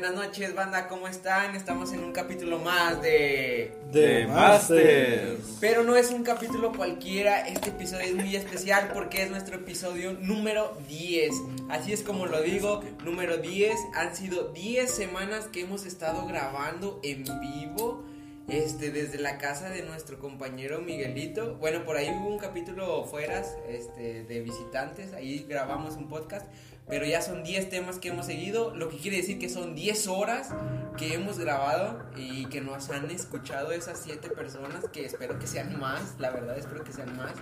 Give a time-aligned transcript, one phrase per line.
[0.00, 1.54] Buenas noches, banda, ¿cómo están?
[1.54, 3.70] Estamos en un capítulo más de...
[3.92, 5.58] De Masters.
[5.60, 10.14] Pero no es un capítulo cualquiera, este episodio es muy especial porque es nuestro episodio
[10.14, 11.34] número 10.
[11.68, 13.76] Así es como lo digo, número 10.
[13.94, 18.02] Han sido 10 semanas que hemos estado grabando en vivo.
[18.48, 21.56] Este, desde la casa de nuestro compañero Miguelito.
[21.56, 26.46] Bueno, por ahí hubo un capítulo fuera este, de visitantes, ahí grabamos un podcast
[26.90, 30.08] pero ya son 10 temas que hemos seguido, lo que quiere decir que son 10
[30.08, 30.50] horas
[30.98, 35.78] que hemos grabado y que nos han escuchado esas 7 personas, que espero que sean
[35.78, 37.32] más, la verdad espero que sean más.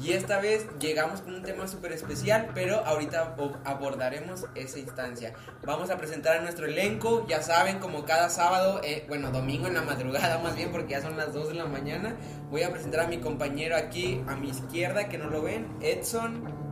[0.00, 5.32] Y esta vez llegamos con un tema súper especial, pero ahorita abordaremos esa instancia.
[5.64, 9.74] Vamos a presentar a nuestro elenco, ya saben, como cada sábado, eh, bueno, domingo en
[9.74, 12.14] la madrugada más bien, porque ya son las 2 de la mañana,
[12.50, 16.63] voy a presentar a mi compañero aquí a mi izquierda, que no lo ven, Edson.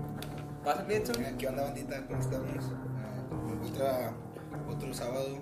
[0.64, 1.36] Edson.
[1.38, 2.06] ¿Qué onda, bandita?
[2.06, 2.64] ¿Cómo estamos?
[3.30, 4.12] Uh, otra,
[4.68, 5.38] otro sábado.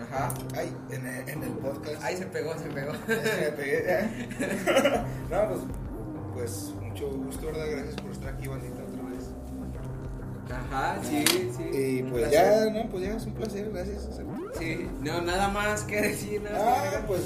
[0.00, 0.34] Ajá.
[0.56, 2.02] Ay, en el, en el podcast.
[2.02, 2.92] Ay, se pegó, se pegó.
[3.06, 4.08] me pegué.
[5.30, 5.60] no, pues,
[6.34, 7.66] pues, mucho gusto, ¿verdad?
[7.70, 9.30] Gracias por estar aquí, bandita, otra vez.
[10.50, 11.24] Ajá, sí,
[11.56, 11.78] sí.
[11.78, 14.08] Y pues ya, no, pues ya es un placer, gracias.
[14.58, 16.42] Sí, no, nada más que decir.
[16.42, 17.22] Nada ah, pues,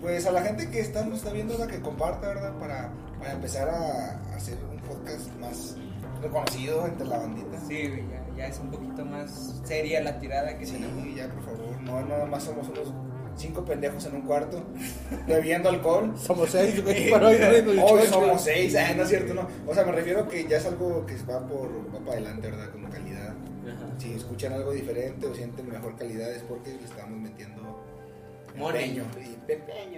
[0.00, 2.58] pues a la gente que está, nos está viendo, la que comparta, ¿verdad?
[2.58, 5.76] Para, para empezar a hacer podcast más
[6.22, 7.60] reconocido entre la bandita.
[7.66, 11.44] Sí, ya, ya es un poquito más seria la tirada que sí, Sí, ya, por
[11.44, 11.80] favor.
[11.82, 12.92] No, nada más somos unos
[13.36, 14.62] cinco pendejos en un cuarto
[15.26, 16.14] bebiendo alcohol.
[16.16, 17.12] Somos seis, güey.
[17.12, 19.46] hoy, somos seis, ah, no es cierto, no.
[19.66, 22.70] O sea, me refiero que ya es algo que va por va para adelante, ¿verdad?
[22.70, 23.34] Con calidad.
[23.98, 27.53] Si escuchan algo diferente o sienten mejor calidad es porque le estamos metiendo
[28.56, 29.02] Money.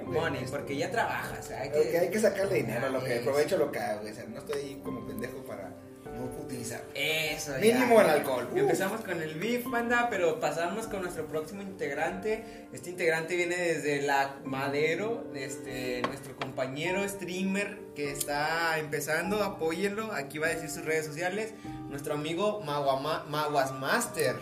[0.07, 1.51] Money, porque ya trabajas.
[1.51, 4.09] Hay que, hay que sacarle dinero, lo que aprovecho lo que hago.
[4.09, 5.73] O sea, no estoy ahí como pendejo para
[6.17, 6.83] no utilizar.
[6.95, 8.48] Eso, Mínimo el alcohol.
[8.55, 12.69] Empezamos con el beef, banda, pero pasamos con nuestro próximo integrante.
[12.73, 19.42] Este integrante viene desde la Madero, este, nuestro compañero streamer que está empezando.
[19.42, 20.13] Apóyenlo.
[20.13, 21.53] Aquí va a decir sus redes sociales.
[21.91, 24.36] Nuestro amigo Maguas Master.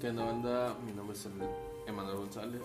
[0.00, 0.76] ¿Qué onda, banda?
[0.84, 1.28] Mi nombre es
[1.86, 2.62] Emanuel González.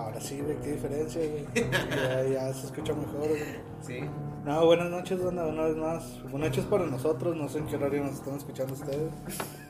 [0.00, 1.46] Ahora sí, güey, qué diferencia, güey.
[1.54, 3.42] ya, ya, se escucha mejor, güey.
[3.86, 4.00] Sí.
[4.46, 6.22] No, buenas noches, una, una vez más.
[6.30, 9.12] Buenas noches para nosotros, no sé en qué horario nos están escuchando ustedes.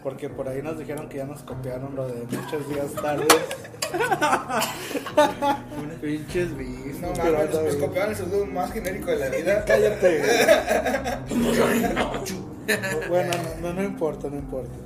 [0.04, 3.26] Porque por ahí nos dijeron que ya nos copiaron lo de muchos días tarde.
[6.00, 7.00] Pinches bis.
[7.00, 9.64] No mames, nos, copiaron el saludo más genérico de la vida.
[9.64, 10.22] Cállate.
[13.08, 14.76] bueno, no, no importa, no importa.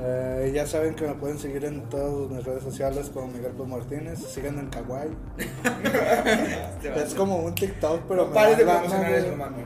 [0.00, 3.68] Eh, ya saben que me pueden seguir en todas mis redes sociales como Miguel Pérez
[3.68, 4.18] Martínez.
[4.20, 5.10] Sigan en Kawaii.
[7.04, 9.56] es como un TikTok, pero no pares de promocionar eso, hermano.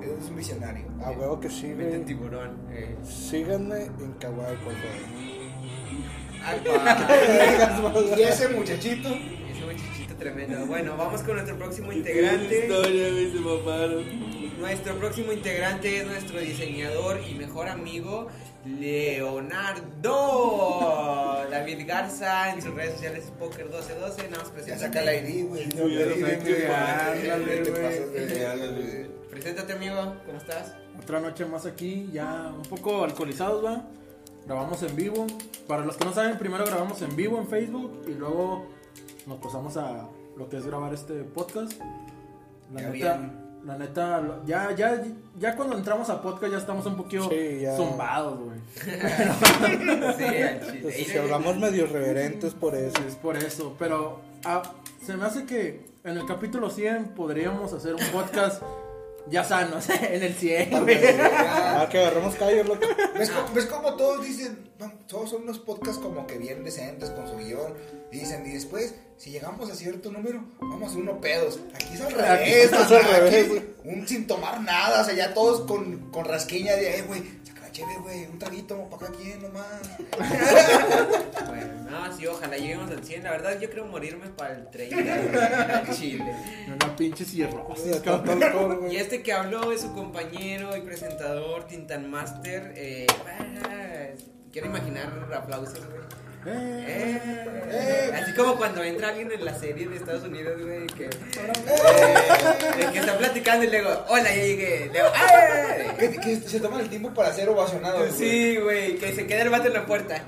[0.00, 0.84] Es un visionario.
[1.04, 1.74] A huevo que sí,
[2.06, 2.56] tiburón.
[2.70, 2.96] Eh.
[3.02, 5.38] Síganme en Kawaii, por favor.
[8.18, 9.08] y ese muchachito.
[10.18, 10.66] Tremendo.
[10.66, 12.66] Bueno, vamos con nuestro próximo integrante.
[12.66, 13.08] historia,
[14.58, 18.28] Nuestro próximo integrante es nuestro diseñador y mejor amigo.
[18.64, 20.14] Leonardo
[21.50, 25.68] David Garza en sus redes sociales Poker 1212 nada más Ya saca la ID, güey.
[29.30, 30.76] Preséntate, amigo, ¿cómo estás?
[31.02, 33.88] Otra noche más aquí, ya un poco alcoholizados, va.
[34.46, 35.26] Grabamos en vivo.
[35.66, 38.68] Para los que no saben, primero grabamos en vivo en Facebook y luego
[39.26, 41.72] nos pasamos a lo que es grabar este podcast.
[42.74, 43.30] La neta,
[43.64, 45.02] la neta, ya, ya,
[45.38, 47.30] ya cuando entramos a podcast ya estamos un poquito
[47.76, 48.58] zumbados, güey.
[50.18, 52.98] sí, pues, si hablamos medio reverentes por eso.
[53.06, 54.62] es por eso, pero ah,
[55.04, 58.62] se me hace que en el capítulo 100 podríamos hacer un podcast
[59.30, 60.98] Ya sanos, en el 100, güey.
[61.74, 62.86] Ah, que agarramos callos, loco.
[63.18, 67.10] ¿Ves, cómo, ves cómo todos dicen, "Vam- todos son unos podcasts como que bien decentes
[67.10, 67.72] con su guion?
[68.12, 71.60] Y dicen, y después, si llegamos a cierto número, vamos a hacer unos pedos.
[71.74, 73.64] Aquí es al Aquí revés, es al revés, aquí.
[73.84, 77.22] Un sin tomar nada, o sea, ya todos con, con rasquiña de, eh, güey,
[77.72, 79.80] cheve, güey, un traguito, para acá, ¿quién nomás?
[81.48, 83.24] Bueno, no, sí, ojalá lleguemos al 100.
[83.24, 86.36] La verdad, yo creo morirme para el 30 güey, al Chile.
[86.68, 88.42] Una pinche cirrosis, Todo cabrón.
[88.42, 88.94] alcohol, güey.
[88.94, 92.72] Y este que habló es su compañero y presentador, Tintan Master.
[92.76, 94.14] Eh, ah,
[94.52, 96.02] quiero imaginar aplausos, güey.
[96.46, 101.06] Eh, Eh, así como cuando entra alguien en la serie de Estados Unidos, güey, que,
[101.06, 101.08] eh,
[102.92, 104.90] que está platicando y luego, hola, ya llegué.
[104.92, 105.08] Luego.
[105.98, 108.12] Que, que se toman el tiempo para ser ovacionados.
[108.14, 110.22] Sí, güey, que se queda el vato en la puerta.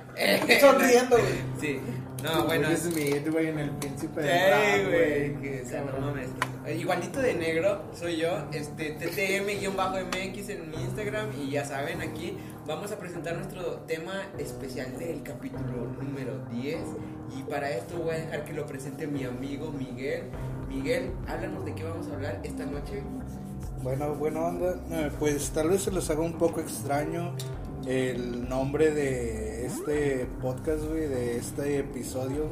[0.61, 1.35] Sonriendo, güey.
[1.61, 1.81] Sí,
[2.25, 2.69] no, bueno.
[2.69, 6.31] Will Smith, güey, en el príncipe rap, güey, que o sea, no mames.
[6.79, 12.91] Igualito de negro soy yo, este TTM-MX en mi Instagram y ya saben, aquí vamos
[12.91, 16.79] a presentar nuestro tema especial del capítulo número 10
[17.39, 20.23] y para esto voy a dejar que lo presente mi amigo Miguel.
[20.69, 23.03] Miguel, háblanos de qué vamos a hablar esta noche.
[23.83, 24.75] Bueno, buena onda.
[24.91, 27.35] Eh, Pues tal vez se les haga un poco extraño
[27.87, 32.49] el nombre de este podcast, de este episodio.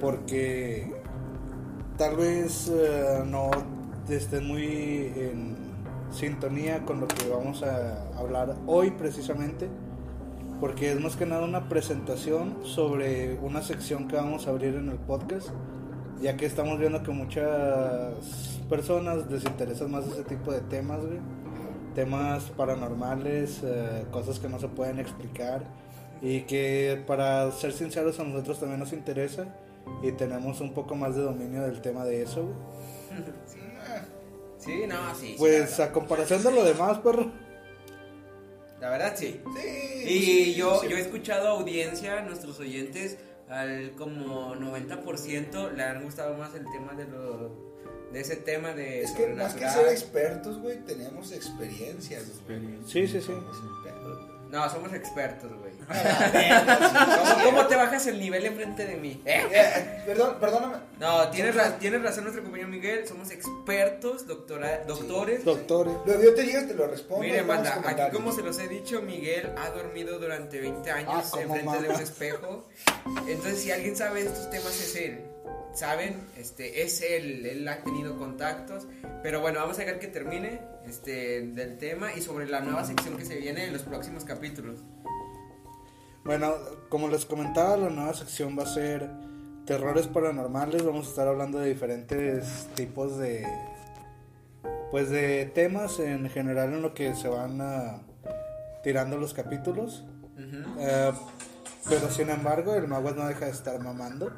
[0.00, 0.92] Porque
[1.96, 3.50] tal vez eh, no
[4.08, 5.56] estén muy en
[6.10, 9.68] sintonía con lo que vamos a hablar hoy precisamente.
[10.60, 14.88] Porque es más que nada una presentación sobre una sección que vamos a abrir en
[14.88, 15.50] el podcast
[16.20, 21.18] ya que estamos viendo que muchas personas les interesan más ese tipo de temas, güey.
[21.94, 25.62] Temas paranormales, eh, cosas que no se pueden explicar
[26.22, 29.46] y que para ser sinceros a nosotros también nos interesa
[30.02, 33.22] y tenemos un poco más de dominio del tema de eso, güey.
[34.58, 35.28] Sí, no, sí.
[35.28, 37.30] sí, Pues a comparación de lo demás, perro.
[38.80, 39.40] la verdad sí.
[39.54, 40.02] Sí.
[40.08, 40.88] Y yo, sí.
[40.88, 43.16] yo he escuchado audiencia, nuestros oyentes,
[43.48, 47.66] al como 90% le han gustado más el tema de lo
[48.12, 52.60] de ese tema de Es que más que ser expertos, güey, tenemos experiencias, güey.
[52.86, 53.32] Sí, sí, sí.
[54.50, 55.72] No, somos expertos, güey.
[55.88, 59.20] A la verga, ¿Cómo, cómo te bajas el nivel enfrente de mí?
[59.24, 59.42] ¿Eh?
[59.48, 59.54] sí.
[59.54, 60.76] Eh, Perdón, perdóname.
[61.00, 65.44] No, tienes, ra- tienes razón nuestro compañero Miguel, somos expertos, doctora, doctores.
[65.44, 65.94] Doctores.
[66.06, 67.24] Lo yo te digo, te lo respondo.
[67.24, 71.24] Mire, manda, aquí como se los he dicho, Miguel ha dormido durante 20 años Ah,
[71.30, 72.68] ¿cómo enfrente de un espejo.
[73.28, 75.20] Entonces, si alguien sabe estos temas es él.
[75.76, 76.26] ¿Saben?
[76.38, 78.88] Este, es él, él ha tenido contactos.
[79.22, 83.18] Pero bueno, vamos a dejar que termine este, del tema y sobre la nueva sección
[83.18, 84.80] que se viene en los próximos capítulos.
[86.24, 86.54] Bueno,
[86.88, 89.10] como les comentaba, la nueva sección va a ser
[89.66, 90.82] terrores paranormales.
[90.82, 93.46] Vamos a estar hablando de diferentes tipos de,
[94.90, 98.02] pues, de temas en general en lo que se van
[98.82, 100.04] tirando los capítulos.
[101.88, 104.30] Pero sin embargo, el mago no deja de estar mamando.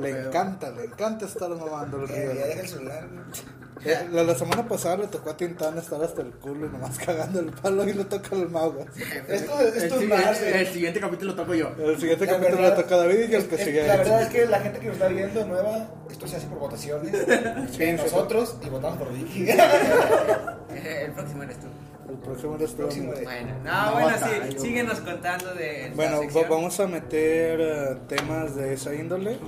[0.00, 0.28] Le pedo.
[0.28, 2.46] encanta, le encanta estar mamando el Eh, ya río.
[2.46, 3.08] deja el celular.
[3.84, 6.96] Eh, La, la semana pasada le tocó a Tintán estar hasta el culo y nomás
[7.04, 8.86] cagando el palo y le toca al mago.
[9.26, 11.68] Esto, El, es el- el siguiente capítulo toco yo.
[11.76, 13.84] El siguiente La capítulo verdad- le toca David y el que Es- sigue.
[13.88, 16.60] La verdad es que la gente que nos está viendo nueva, esto se hace por
[16.60, 17.26] votaciones.
[17.76, 17.92] sí.
[17.94, 19.48] nosotros y votamos por Vicky.
[19.50, 21.66] El próximo eres tú.
[22.12, 23.18] El próximo eres tú, Próximo amigo.
[23.18, 24.16] de- Bueno, No no, bueno,
[24.50, 29.38] sí, síguenos contando de Bueno, vamos a meter eh, temas de esa índole,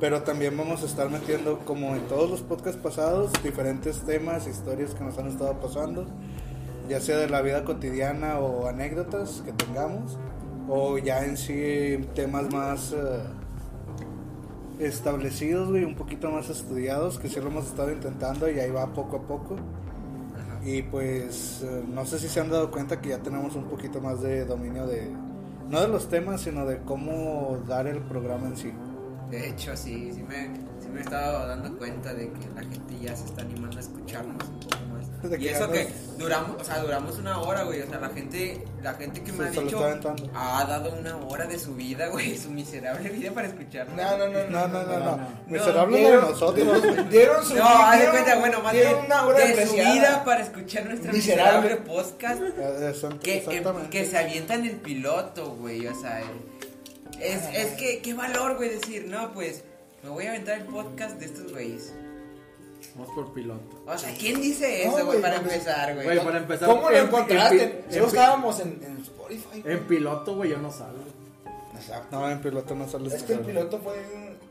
[0.00, 4.94] pero también vamos a estar metiendo, como en todos los podcasts pasados, diferentes temas, historias
[4.94, 6.06] que nos han estado pasando,
[6.88, 10.18] ya sea de la vida cotidiana o anécdotas que tengamos,
[10.68, 13.20] o ya en sí temas más eh,
[14.80, 18.86] establecidos, güey, un poquito más estudiados, que sí lo hemos estado intentando y ahí va
[18.92, 19.56] poco a poco.
[20.64, 24.00] Y pues eh, no sé si se han dado cuenta que ya tenemos un poquito
[24.00, 25.10] más de dominio de,
[25.68, 28.72] no de los temas, sino de cómo dar el programa en sí.
[29.30, 32.98] De hecho, sí, sí me, sí me he estado dando cuenta de que la gente
[33.00, 34.44] ya se está animando a escucharnos
[35.38, 37.82] Y eso que duramos, o sea, duramos una hora, güey.
[37.82, 39.84] O sea, la gente, la gente que me ha dicho
[40.34, 43.96] ha dado una hora de su vida, güey, su miserable vida para escucharnos.
[43.96, 45.28] No, no, no, No, no, no.
[45.48, 46.82] Miserable de nosotros.
[47.10, 50.22] dieron- su No, haz de cuenta, bueno, más dieron bien una hora de su vida
[50.24, 51.74] para escuchar nuestro Miserable.
[51.74, 52.40] miserable podcast.
[52.42, 56.20] Eh, Que, que se avientan el piloto, güey, o sea,
[57.20, 59.64] es, es que, qué valor, güey, decir, no, pues,
[60.02, 61.92] me voy a aventar el podcast de estos güeyes.
[62.98, 63.82] Vamos por piloto.
[63.86, 66.04] O sea, ¿quién dice eso, güey, güey, para empezar, güey?
[66.06, 66.68] Güey, para empezar.
[66.68, 67.84] ¿Cómo lo en- encontraste?
[67.90, 69.60] en estábamos en, en Spotify.
[69.62, 69.74] güey.
[69.74, 70.98] En piloto, güey, yo no salgo.
[71.74, 72.18] Exacto.
[72.18, 73.12] No, en piloto no sales.
[73.12, 73.94] Es que el piloto fue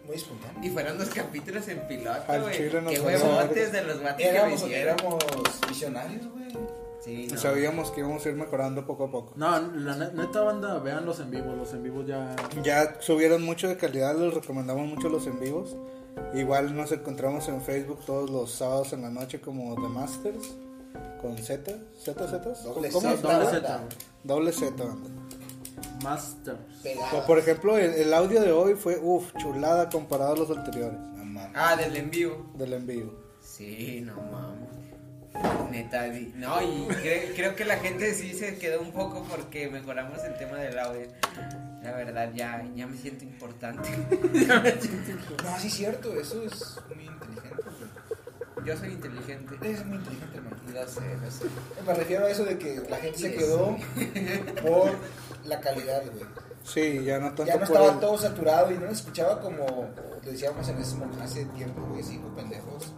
[0.05, 0.63] muy espontáneo.
[0.63, 2.55] Y fueron dos capítulos en piloto, Al güey.
[2.55, 3.71] chile nos Qué valió huevotes verga.
[3.71, 4.95] de los vatos que lo Éramos, hicieron.
[4.97, 5.23] éramos
[5.67, 6.47] visionarios, güey.
[7.03, 7.37] Sí, no.
[7.37, 9.33] sabíamos que íbamos a ir mejorando poco a poco.
[9.35, 12.35] No, la ne- neta banda, vean los en vivos, los en vivos ya...
[12.63, 15.75] Ya subieron mucho de calidad, les recomendamos mucho los en vivos.
[16.33, 20.53] Igual nos encontramos en Facebook todos los sábados en la noche como The Masters
[21.21, 22.37] con Z, Z, Z.
[22.63, 23.21] Doble ¿Cómo Z?
[23.21, 23.49] Doble.
[23.49, 23.79] Z,
[24.23, 25.09] Doble Z, banda.
[26.03, 26.59] Masters.
[27.25, 31.25] Por ejemplo, el, el audio de hoy fue, uff, chulada comparado a los anteriores No
[31.25, 31.51] mames.
[31.55, 32.45] Ah, del en vivo.
[32.55, 33.13] del en vivo.
[33.41, 34.67] Sí, no mames.
[35.71, 39.69] Neta, di- no, y cre- creo que la gente sí se quedó un poco porque
[39.69, 41.07] mejoramos el tema del audio.
[41.87, 43.89] La verdad, ya, ya me siento importante.
[45.43, 47.63] No, sí es cierto, eso es muy inteligente.
[48.65, 49.55] Yo soy inteligente.
[49.61, 50.57] Es muy inteligente, hermano.
[50.73, 51.45] Lo sé, lo sé.
[51.85, 53.37] Me refiero a eso de que la gente se Sí.
[53.37, 53.77] quedó
[54.61, 54.91] por
[55.45, 56.25] la calidad, güey.
[56.63, 59.65] Sí, ya no tanto Ya no estaba el- todo saturado y no nos escuchaba como
[59.65, 62.91] lo decíamos en ese momento, hace tiempo, güey, cinco pendejos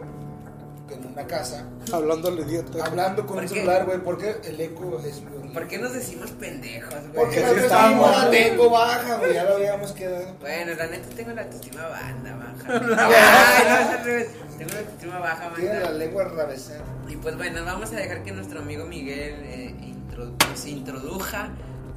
[0.92, 2.84] en una casa, hablando al idiota.
[2.84, 6.94] hablando con ¿Por un celular, güey, porque el eco es ¿Por qué nos decimos pendejos,
[6.94, 7.12] güey?
[7.14, 8.30] Porque estábamos güey.
[8.40, 10.34] la eco baja, güey, ya lo habíamos quedado.
[10.40, 12.80] Bueno, la neta tengo la autoestima banda, baja.
[13.58, 14.28] Ay, no, es al revés.
[14.58, 15.98] Tengo la autoestima baja, Tiene la banda.
[15.98, 16.84] lengua atravesada.
[17.08, 21.50] Y pues bueno, vamos a dejar que nuestro amigo Miguel eh, intro- se introduja.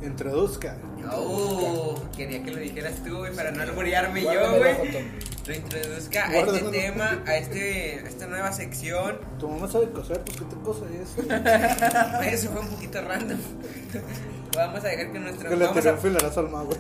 [0.04, 0.78] Introduzca.
[1.12, 5.08] Oh, quería que lo dijeras tú, güey, para no alborearme yo, güey.
[5.46, 9.20] Lo introduzca a este tema, a, este, a esta nueva sección.
[9.40, 12.34] Tu mamá sabe coser, pues qué te cosa es.
[12.34, 13.40] Eso fue un poquito random.
[14.56, 15.50] Vamos a dejar que nuestro.
[15.50, 16.72] que le un filerazo al mago.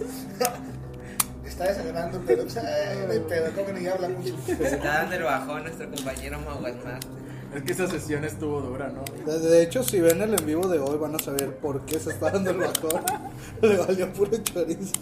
[1.45, 4.35] Está desangrando, pero, ay, de pedo, como que ni habla mucho.
[4.45, 7.22] se está dando el bajón a nuestro compañero Maguas Master.
[7.55, 9.03] Es que esa sesión estuvo dura, ¿no?
[9.31, 11.99] De, de hecho, si ven el en vivo de hoy, van a saber por qué
[11.99, 13.03] se está dando el bajón.
[13.61, 14.93] Le valió puro chorizo.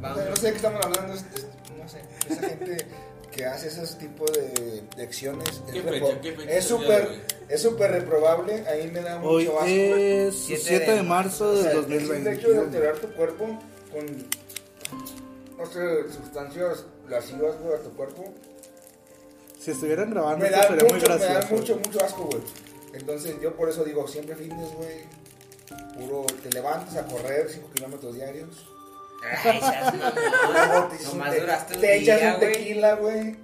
[0.00, 1.46] No sé, no sé de qué estamos hablando, es- es-
[1.78, 2.86] no sé, esa gente
[3.30, 6.20] que hace esos tipos de, de acciones ¿Qué es, fecha?
[6.20, 7.20] ¿Qué fecha es el súper de hoy?
[7.48, 9.66] es súper reprobable, ahí me da Hoy mucho asco.
[9.70, 12.60] es Siete 7 de de marzo O del sea, el simple hecho de 2021.
[12.62, 13.44] alterar tu cuerpo
[13.90, 14.06] con,
[15.58, 18.34] no sé, sustancias lascivas, güey, a tu cuerpo,
[19.62, 21.54] Si estuvieran grabando, me esto da sería muy mucho, me da gracioso.
[21.54, 22.42] mucho, mucho asco, güey.
[22.94, 24.98] Entonces yo por eso digo, siempre fitness, güey,
[25.96, 28.66] puro, te levantas a correr 5 kilómetros diarios.
[29.44, 30.88] Ay, seas Luego mamón.
[30.90, 32.52] te, echas un Nomás te- duraste un te echas día, un güey.
[32.52, 33.36] tequila, güey.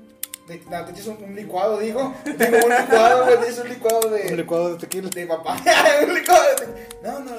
[0.49, 2.15] Te, no, te echas un, un licuado, digo.
[2.25, 3.37] Digo, un licuado, güey.
[3.39, 4.23] Te echas un licuado de.
[4.33, 5.09] Un licuado de tequila.
[5.11, 5.75] de papaya.
[6.03, 7.13] un licuado de tequila.
[7.13, 7.31] No, no.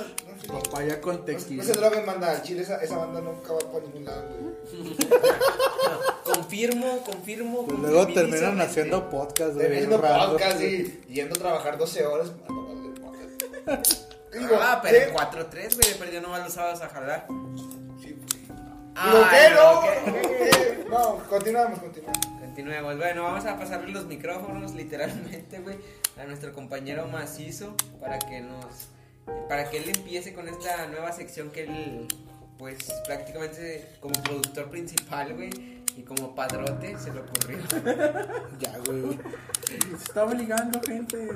[0.51, 1.63] Papaya con No, no tequila.
[1.63, 2.31] se droguen, banda.
[2.31, 4.95] Al Chile, esa, esa banda nunca va para ningún lado, güey.
[6.23, 7.65] Confirmo, confirmo.
[7.65, 9.67] Pues luego terminan haciendo podcast, güey.
[9.73, 10.31] Haciendo raro.
[10.33, 12.29] podcast y yendo a trabajar 12 horas.
[12.29, 14.03] podcast.
[14.33, 15.13] Digo, Ah, pero ¿qué?
[15.13, 17.25] 4-3, güey, perdió nomás los sábados a jalar.
[17.99, 18.27] Sí, güey.
[19.31, 19.49] ¿qué?
[19.55, 20.89] No.
[20.89, 22.25] No, continuamos, continuamos.
[22.39, 22.97] Continuemos.
[22.97, 25.77] Bueno, vamos a pasarle los micrófonos, literalmente, güey,
[26.19, 28.65] a nuestro compañero macizo para que nos.
[29.47, 32.07] Para que él empiece con esta nueva sección que él,
[32.57, 35.49] pues, prácticamente como productor principal, güey,
[35.97, 37.57] y como padrote se le ocurrió.
[38.59, 39.17] Ya, güey.
[39.97, 41.17] Se estaba ligando, gente.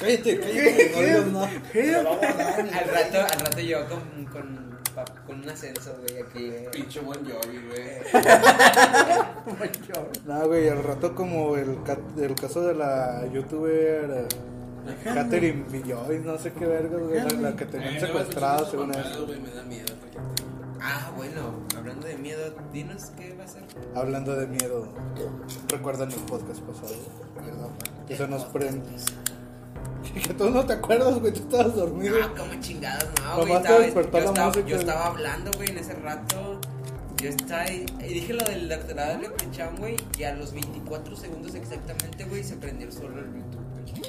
[0.00, 1.24] Cállate, cállate.
[1.32, 4.78] No al rato, al rato yo con, con,
[5.26, 6.48] con un ascenso, güey, aquí.
[6.48, 6.70] güey.
[6.72, 7.86] Pinche buen Jovi, güey.
[10.26, 14.26] No, güey, al rato como el, ca- el caso de la youtuber eh,
[15.04, 19.26] Catherine Villoy, no sé qué verga, güey, la, la que tenían secuestrada según eso.
[19.26, 19.94] me da miedo.
[20.80, 23.62] Ah, bueno, hablando de miedo, dinos qué va a ser.
[23.94, 24.86] Hablando de miedo,
[25.68, 26.94] recuerdan el podcast pasado,
[28.06, 28.88] que se nos prende.
[30.22, 32.16] Que tú no te acuerdas, güey, tú estabas dormido.
[32.22, 33.48] Ah, como chingados, no, güey.
[33.48, 34.66] te Estaba, despertó yo, la estaba, música.
[34.68, 36.60] yo estaba hablando, güey, en ese rato.
[37.16, 39.96] Yo estaba y, y dije lo del doctorado de Leprechaun, güey.
[40.16, 43.66] Y a los 24 segundos exactamente, güey, se prendió solo el YouTube.
[43.72, 44.02] güey.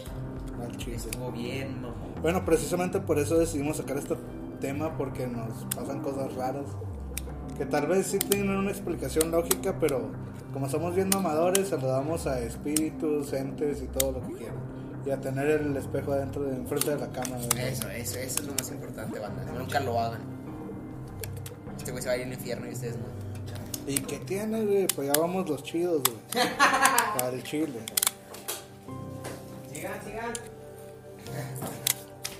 [0.57, 1.09] Mal chiste.
[1.09, 1.95] Estuvo bien, mamá.
[2.21, 4.15] Bueno, precisamente por eso decidimos sacar este
[4.59, 6.65] tema, porque nos pasan cosas raras.
[7.57, 10.11] Que tal vez sí tienen una explicación lógica, pero
[10.53, 14.57] como somos bien mamadores, saludamos a espíritus, entes y todo lo que quieran.
[15.05, 17.37] Y a tener el espejo adentro de enfrente de la cámara.
[17.37, 19.43] Eso, eso, eso es lo más importante, banda.
[19.57, 20.21] Nunca lo hagan.
[21.77, 23.05] Este güey se va a ir al infierno y ustedes no.
[23.87, 24.87] ¿Y qué tiene, güey?
[24.87, 26.45] Pues ya vamos los chidos, güey.
[27.17, 27.79] Para el chile.
[29.77, 30.34] Sigan, sigan.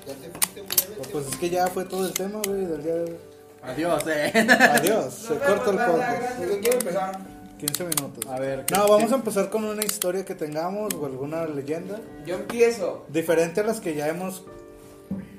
[0.06, 0.98] Ya te fuiste, güey.
[0.98, 3.15] Pues, pues es que ya fue todo el tema, güey, del día de hoy.
[3.63, 4.32] Adiós, eh.
[4.72, 6.38] Adiós, se Nos corta el podcast.
[6.38, 7.20] ¿Quién quiere empezar?
[7.58, 8.25] 15 minutos.
[8.32, 8.65] A ver.
[8.65, 12.00] ¿qué- No, vamos a empezar con una historia que tengamos o alguna leyenda.
[12.25, 13.06] Yo empiezo.
[13.10, 14.44] Diferente a las que ya hemos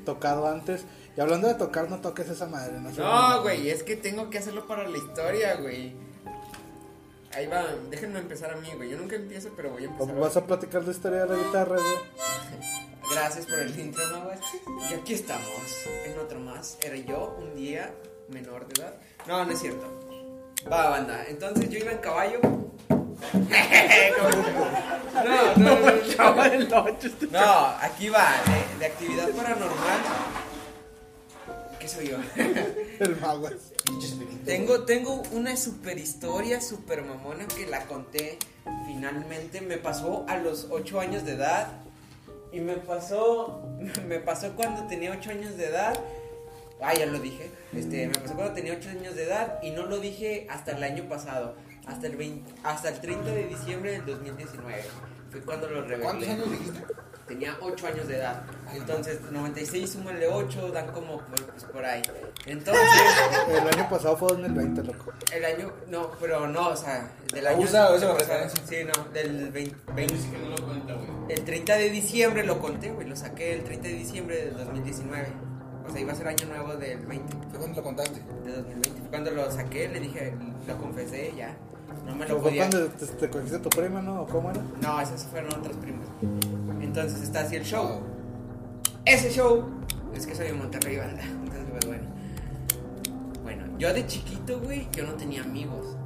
[0.04, 0.84] tocado antes.
[1.16, 2.78] Y hablando de tocar, no toques esa madre.
[2.80, 3.00] No, sé.
[3.00, 5.94] No, güey, es que tengo que hacerlo para la historia, güey.
[7.32, 8.90] Ahí va, déjenme empezar a mí, güey.
[8.90, 10.14] Yo nunca empiezo, pero voy a empezar.
[10.14, 11.96] ¿Vas a platicar la historia de la guitarra, güey?
[13.10, 14.40] Gracias por el intro, Maguas.
[14.90, 16.78] Y aquí estamos, en otro más.
[16.82, 17.94] Era yo, un día
[18.28, 18.94] menor de edad.
[19.26, 19.86] No, no es cierto.
[20.70, 21.24] Va, banda.
[21.28, 22.40] Entonces yo iba en caballo.
[22.42, 22.50] no,
[25.56, 26.84] no, no, no.
[27.30, 30.00] No, aquí va, de, de actividad paranormal.
[31.78, 32.18] ¿Qué soy yo?
[33.00, 33.48] El mago.
[34.44, 38.38] Tengo, tengo una super historia, super mamona que la conté
[38.86, 39.60] finalmente.
[39.60, 41.68] Me pasó a los 8 años de edad.
[42.50, 43.68] Y me pasó,
[44.08, 46.00] me pasó cuando tenía 8 años de edad.
[46.80, 47.50] Ah, ya lo dije.
[47.74, 50.82] Este, me pasó cuando tenía 8 años de edad y no lo dije hasta el
[50.82, 51.56] año pasado.
[51.86, 54.82] Hasta el, 20 hasta el 30 de diciembre del 2019.
[55.30, 56.04] Fue cuando lo revelé.
[56.04, 56.84] ¿Cuántos años dijiste?
[57.28, 58.42] Tenía 8 años de edad.
[58.74, 62.00] Entonces, 96 súmale 8, dan como pues, pues, por ahí.
[62.46, 62.82] Entonces,
[63.48, 65.12] El año pasado fue 2020, loco.
[65.32, 67.58] el año, no, pero no, o sea, del año.
[67.60, 68.62] Usa esa o sea, referencia.
[68.66, 71.08] Sí, no, del 20, Pero dice que no lo cuenta, güey.
[71.28, 75.26] el 30 de diciembre lo conté, güey, lo saqué el 30 de diciembre del 2019.
[75.86, 78.20] O sea, iba a ser año nuevo del 20, ¿Fue cuando lo contaste?
[78.44, 78.90] de 2020.
[78.90, 80.34] Fue Cuando lo saqué, le dije,
[80.66, 81.54] lo confesé, ya.
[82.06, 82.68] No me lo Pero fue podía.
[82.68, 84.22] cuando te, te cogiste tu prima, ¿no?
[84.22, 84.60] ¿O cómo era?
[84.82, 86.06] No, esos fueron otros primos.
[86.98, 88.00] Entonces está así el show.
[89.04, 89.64] Ese show
[90.16, 91.22] es que soy de Monterrey, banda.
[91.22, 92.02] Entonces, pues bueno.
[93.44, 95.96] Bueno, yo de chiquito, güey, yo no tenía amigos.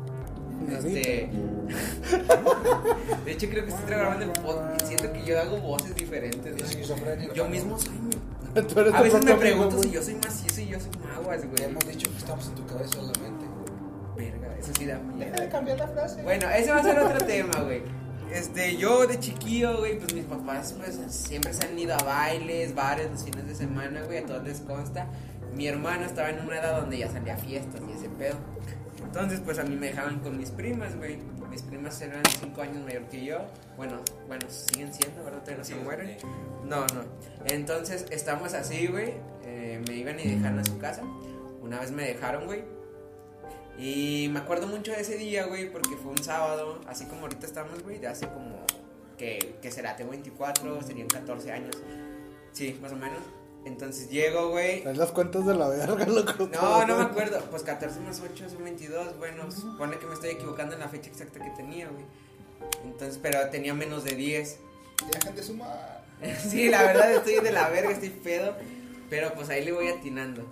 [0.69, 1.31] Este.
[3.25, 4.87] de hecho, creo que estoy grabando el podcast.
[4.87, 6.55] Siento que yo hago voces diferentes.
[7.35, 7.99] Yo mismo soy.
[8.93, 11.71] A veces me pregunto si yo soy macizo y yo soy maguas, güey.
[11.71, 13.47] hemos dicho que estamos en tu cabeza solamente.
[14.15, 15.31] Verga, eso sí da miedo.
[15.31, 16.23] Deja de cambiar la frase.
[16.23, 18.02] Bueno, ese va a ser otro tema, güey.
[18.33, 22.75] Este, yo de chiquillo, güey, pues mis papás, pues siempre se han ido a bailes,
[22.75, 25.07] bares los fines de semana, güey, a todos les consta.
[25.55, 28.37] Mi hermano estaba en una edad donde ya salía a fiestas y ese pedo.
[29.05, 31.19] Entonces, pues a mí me dejaban con mis primas, güey.
[31.51, 33.37] Mis primas eran 5 años mayor que yo.
[33.77, 35.41] Bueno, bueno, siguen siendo, ¿verdad?
[35.41, 36.17] Todavía no se mueren.
[36.65, 37.05] No, no.
[37.45, 39.13] Entonces, estamos así, güey.
[39.45, 41.03] eh, me iban y dejaron a su casa.
[41.61, 42.65] Una vez me dejaron, güey.
[43.83, 47.47] Y me acuerdo mucho de ese día, güey, porque fue un sábado, así como ahorita
[47.47, 48.65] estamos, güey, de hace como,
[49.19, 51.77] que, que será, tengo 24, serían 14 años.
[52.53, 53.19] Sí, más o menos.
[53.65, 54.83] Entonces llego, güey.
[54.83, 56.49] Traes las cuentas de la verga, loco.
[56.53, 57.41] No, no me acuerdo.
[57.51, 59.19] Pues 14 más 8 son 22.
[59.19, 62.05] Bueno, supone que me estoy equivocando en la fecha exacta que tenía, güey.
[62.85, 64.59] Entonces, pero tenía menos de 10.
[65.13, 66.03] Dejan de sumar.
[66.49, 68.55] Sí, la verdad estoy de la verga, estoy pedo.
[69.11, 70.47] Pero pues ahí le voy atinando.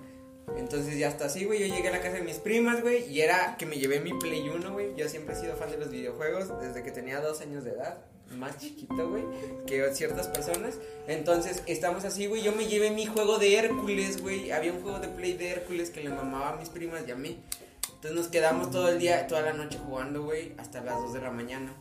[0.57, 1.61] Entonces ya está así, güey.
[1.61, 3.11] Yo llegué a la casa de mis primas, güey.
[3.11, 4.95] Y era que me llevé mi Play 1, güey.
[4.97, 7.99] Yo siempre he sido fan de los videojuegos desde que tenía dos años de edad.
[8.37, 9.25] Más chiquito, güey,
[9.67, 10.77] que ciertas personas.
[11.09, 12.43] Entonces estamos así, güey.
[12.43, 14.53] Yo me llevé mi juego de Hércules, güey.
[14.53, 17.17] Había un juego de Play de Hércules que le mamaba a mis primas y a
[17.17, 17.43] mí.
[17.87, 21.21] Entonces nos quedamos todo el día, toda la noche jugando, güey, hasta las 2 de
[21.21, 21.75] la mañana.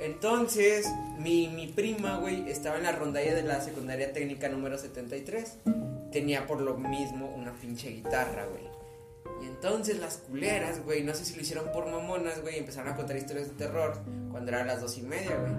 [0.00, 0.86] Entonces,
[1.18, 5.58] mi, mi prima, güey, estaba en la rondalla de la secundaria técnica número 73.
[6.12, 8.76] Tenía por lo mismo una pinche guitarra, güey.
[9.42, 12.96] Y entonces las culeras, güey, no sé si lo hicieron por mamonas, güey, empezaron a
[12.96, 13.98] contar historias de terror
[14.30, 15.52] cuando eran las dos y media, güey.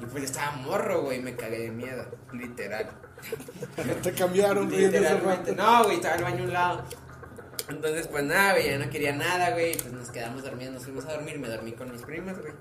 [0.00, 2.88] Y pues estaba morro, güey, me cagué de miedo, literal.
[4.02, 5.54] Te cambiaron, güey, Literalmente.
[5.54, 6.84] No, güey, estaba el baño a un lado.
[7.68, 9.76] Entonces, pues nada, güey, ya no quería nada, güey.
[9.76, 11.38] Pues nos quedamos dormidos, nos fuimos a dormir.
[11.38, 12.52] Me dormí con mis primas, güey.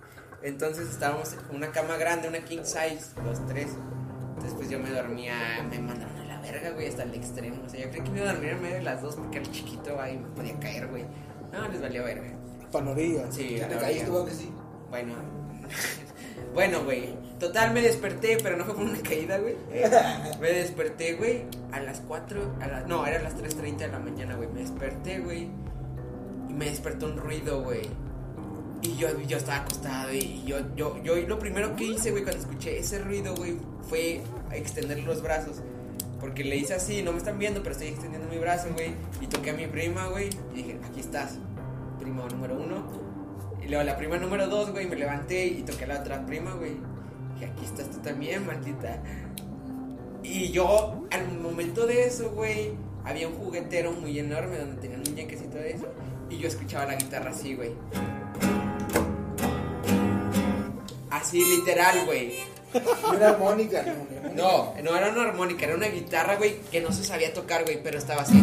[0.41, 3.69] Entonces estábamos en una cama grande, una king size, los tres.
[4.29, 6.16] Entonces, pues yo me dormía, me mandaron
[6.51, 7.57] verga, güey, hasta el extremo.
[7.65, 9.39] O sea, yo creí que me iba a dormir en medio de las dos porque
[9.39, 11.05] era chiquito, y me podía caer, güey.
[11.51, 12.29] No, les valió verga.
[12.71, 13.31] Panoría.
[13.31, 14.19] Sí, ¿Ya a te la caíste, verga.
[14.19, 14.51] güey, que sí?
[14.89, 15.13] Bueno.
[16.53, 17.15] bueno, güey.
[17.39, 19.55] Total, me desperté, pero no fue por una caída, güey.
[20.41, 23.99] Me desperté, güey, a las 4, a las, no, era a las 3.30 de la
[23.99, 24.49] mañana, güey.
[24.49, 25.49] Me desperté, güey.
[26.49, 27.87] Y me despertó un ruido, güey.
[28.81, 32.41] Y yo, yo estaba acostado y yo, yo, yo lo primero que hice, güey, cuando
[32.41, 33.57] escuché ese ruido, güey,
[33.87, 35.61] fue extender los brazos.
[36.19, 38.93] Porque le hice así, no me están viendo, pero estoy extendiendo mi brazo, güey.
[39.21, 40.29] Y toqué a mi prima, güey.
[40.53, 41.37] Y dije, aquí estás,
[41.99, 43.07] prima número uno.
[43.63, 46.53] Y luego la prima número dos, güey, me levanté y toqué a la otra prima,
[46.53, 46.77] güey.
[47.39, 49.01] Y aquí estás tú también, maldita.
[50.23, 52.71] Y yo, al momento de eso, güey,
[53.05, 55.87] había un juguetero muy enorme donde tenían muñecas y todo eso.
[56.29, 57.71] Y yo escuchaba la guitarra así, güey.
[61.09, 62.39] Así, literal, güey.
[63.15, 64.26] Era armónica, no.
[64.37, 67.81] No, no era una armónica, era una guitarra, güey, que no se sabía tocar, güey,
[67.81, 68.39] pero estaba así.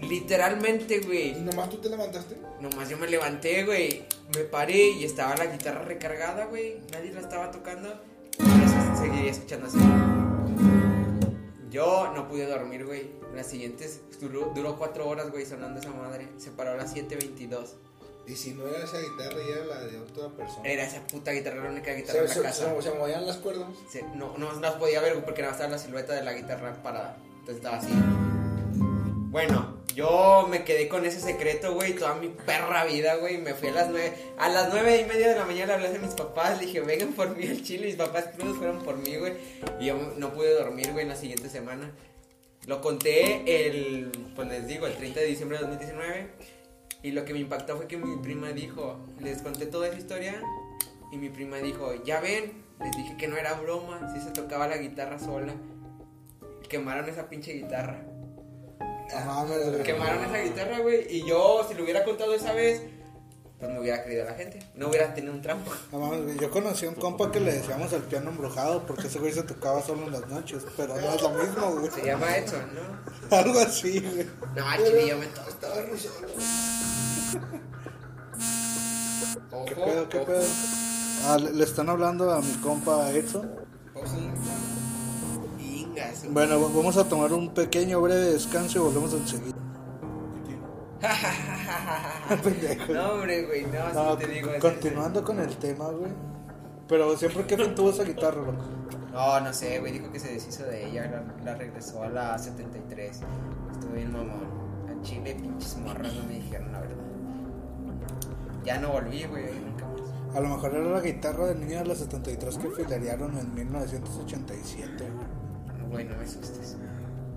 [0.00, 1.32] Literalmente, ¿Y güey.
[1.40, 2.36] nomás tú te levantaste?
[2.60, 4.04] Nomás yo me levanté, güey.
[4.36, 6.80] Me paré y estaba la guitarra recargada, güey.
[6.92, 7.88] Nadie la estaba tocando.
[8.38, 9.78] Y escuchando así.
[11.70, 13.10] Yo no pude dormir, güey.
[13.34, 16.28] Las siguientes duró, duró cuatro horas, güey, sonando esa madre.
[16.38, 17.68] Se paró a las 7.22.
[18.26, 20.68] Y si no era esa guitarra y era la de otra persona.
[20.68, 22.74] Era esa puta guitarra, la única guitarra se, la se, casa.
[22.80, 23.68] se, se movían las cuerdas.
[23.90, 26.32] Se- no, no las podía ver güey, porque nada más estaba la silueta de la
[26.32, 27.16] guitarra parada.
[27.40, 27.88] Entonces estaba así.
[29.30, 33.38] Bueno, yo me quedé con ese secreto, güey, toda mi perra vida, güey.
[33.38, 34.12] Me fui a las nueve.
[34.38, 36.58] A las nueve y media de la mañana hablé a mis papás.
[36.60, 37.86] Le dije, vengan por mí al chile.
[37.86, 39.32] Mis papás crudos fueron por mí, güey.
[39.80, 41.90] Y yo no pude dormir, güey, en la siguiente semana.
[42.66, 46.30] Lo conté el, pues les digo, el 30 de diciembre de 2019.
[47.02, 50.42] Y lo que me impactó fue que mi prima dijo, les conté toda esa historia.
[51.10, 54.68] Y mi prima dijo, ya ven, les dije que no era broma, si se tocaba
[54.68, 55.54] la guitarra sola.
[56.68, 58.02] Quemaron esa pinche guitarra.
[59.72, 59.82] Güey.
[59.82, 61.06] Quemaron esa guitarra, güey.
[61.10, 62.82] Y yo, si lo hubiera contado esa vez,
[63.62, 64.58] pues me hubiera creído a la gente.
[64.74, 65.70] No hubiera tenido un trampo.
[65.92, 69.32] No yo conocí a un compa que le decíamos el piano embrujado porque ese güey
[69.32, 71.88] se tocaba solo en las noches, pero no es lo mismo, güey.
[71.92, 73.36] Se llama Edson, ¿no?
[73.36, 74.26] Algo así, güey.
[74.56, 76.26] No, al chile yo me to- Estaba muy solo.
[79.66, 80.44] ¿Qué pedo, qué pedo?
[81.28, 83.48] Ah, le, le están hablando a mi compa Edson.
[86.30, 89.56] Bueno, va- vamos a tomar un pequeño breve descanso y volvemos enseguida.
[92.42, 92.92] Pendejo.
[92.92, 94.50] no, hombre, güey, no, No, te digo.
[94.60, 96.12] continuando con el tema, güey.
[96.88, 98.64] Pero siempre que tuvo esa guitarra, loco.
[99.12, 102.38] No, no sé, güey, dijo que se deshizo de ella, la, la regresó a la
[102.38, 103.20] 73.
[103.72, 104.62] Estuvo bien mamón.
[104.88, 106.96] A Chile, pinches morras, no me dijeron la verdad.
[108.64, 110.36] Ya no volví, güey, nunca más.
[110.36, 115.04] A lo mejor era la guitarra de niño de la 73 que filerearon en 1987,
[115.10, 115.90] güey.
[115.90, 116.76] Güey, no me asustes.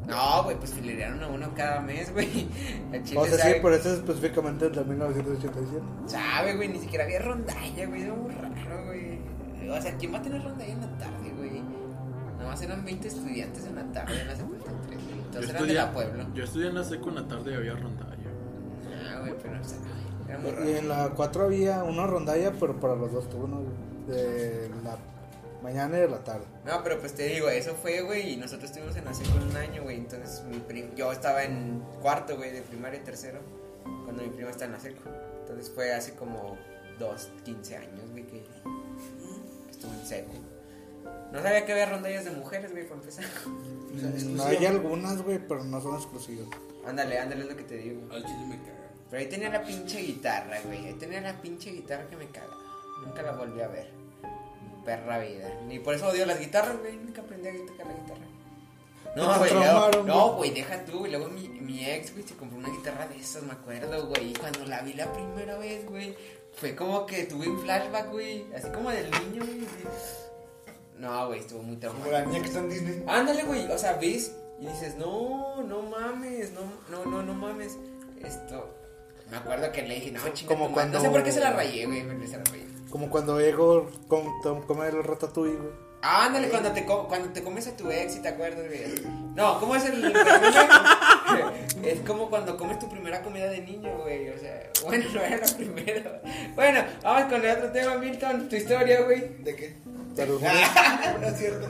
[0.08, 2.48] No, güey, pues filerearon a uno cada mes, güey.
[3.18, 5.82] O sea, sí, sabe, por eso específicamente el de 1987.
[6.08, 9.20] sabe, güey, ni siquiera había rondalla, güey, era muy raro, güey.
[9.70, 11.62] O sea, ¿quién va a tener rondalla en la tarde, güey?
[12.38, 15.20] Nada más eran 20 estudiantes en la tarde en la 73, güey.
[15.26, 16.28] Entonces eran de la Puebla.
[16.36, 18.30] yo estudié en la seco en la tarde y había rondalla.
[19.10, 19.78] Ah, güey, pero, o sea,
[20.30, 20.66] era muy Y raro.
[20.70, 24.98] en la 4 había una rondalla, pero para los dos turnos, güey, de la
[25.66, 26.46] mañana y de la tarde.
[26.66, 29.56] No, pero pues te digo, eso fue, güey, y nosotros estuvimos en la seco un
[29.58, 29.98] año, güey.
[29.98, 33.40] Entonces, mi prim- yo estaba en cuarto, güey, de primaria y tercero,
[34.06, 35.10] cuando mi prima está en la seco.
[35.42, 36.58] Entonces fue hace como
[37.00, 40.32] dos, 15 años, güey, que que estuve en seco.
[41.32, 43.26] No sabía que había rondallas de mujeres, güey, para empezar.
[43.26, 46.48] O sea, No hay algunas, güey, pero no son exclusivas.
[46.86, 48.02] Ándale, ándale, es lo que te digo.
[48.12, 48.76] Al chile me cagan.
[49.10, 50.86] Pero ahí tenía la pinche guitarra, güey.
[50.86, 52.56] Ahí tenía la pinche guitarra que me caga.
[53.06, 53.90] Nunca la volví a ver.
[54.86, 55.50] Perra vida.
[55.68, 56.96] Ni por eso odio las guitarras, güey.
[56.98, 58.22] Nunca aprendí a tocar la guitarra.
[59.16, 59.52] No, güey.
[59.54, 60.52] luego- No, güey.
[60.52, 61.12] deja tú, güey.
[61.12, 64.32] Luego mi, mi ex, güey, se compró una guitarra de esas, me acuerdo, güey.
[64.32, 66.16] Y cuando la vi la primera vez, güey,
[66.54, 68.46] fue como que tuve un flashback, güey.
[68.54, 69.66] Así como del niño, güey.
[70.98, 72.30] No, güey, estuvo muy Como la traumático.
[72.32, 73.04] niña que está en Disney.
[73.08, 77.78] Ándale, güey, o sea, ves y dices, no, no mames, no, no, no, no mames.
[78.24, 78.70] Esto,
[79.30, 80.86] me acuerdo que le dije, no, chinga, Como madre".
[80.92, 82.66] no sé cuando- por qué se la rayé, güey, pero se la rayé.
[82.96, 85.74] Como cuando Ego come el ratatouille, güey.
[86.02, 89.04] Ándale, cuando te, cuando te comes a tu ex y te acuerdas, güey.
[89.36, 90.16] No, ¿cómo es el...?
[91.84, 95.46] es como cuando comes tu primera comida de niño, güey, o sea, bueno, no era
[95.46, 96.22] la primera.
[96.56, 99.44] Bueno, vamos con el otro tema, Milton, tu historia, güey.
[99.44, 99.76] ¿De qué?
[100.16, 100.40] Pero,
[101.20, 101.68] no es cierto.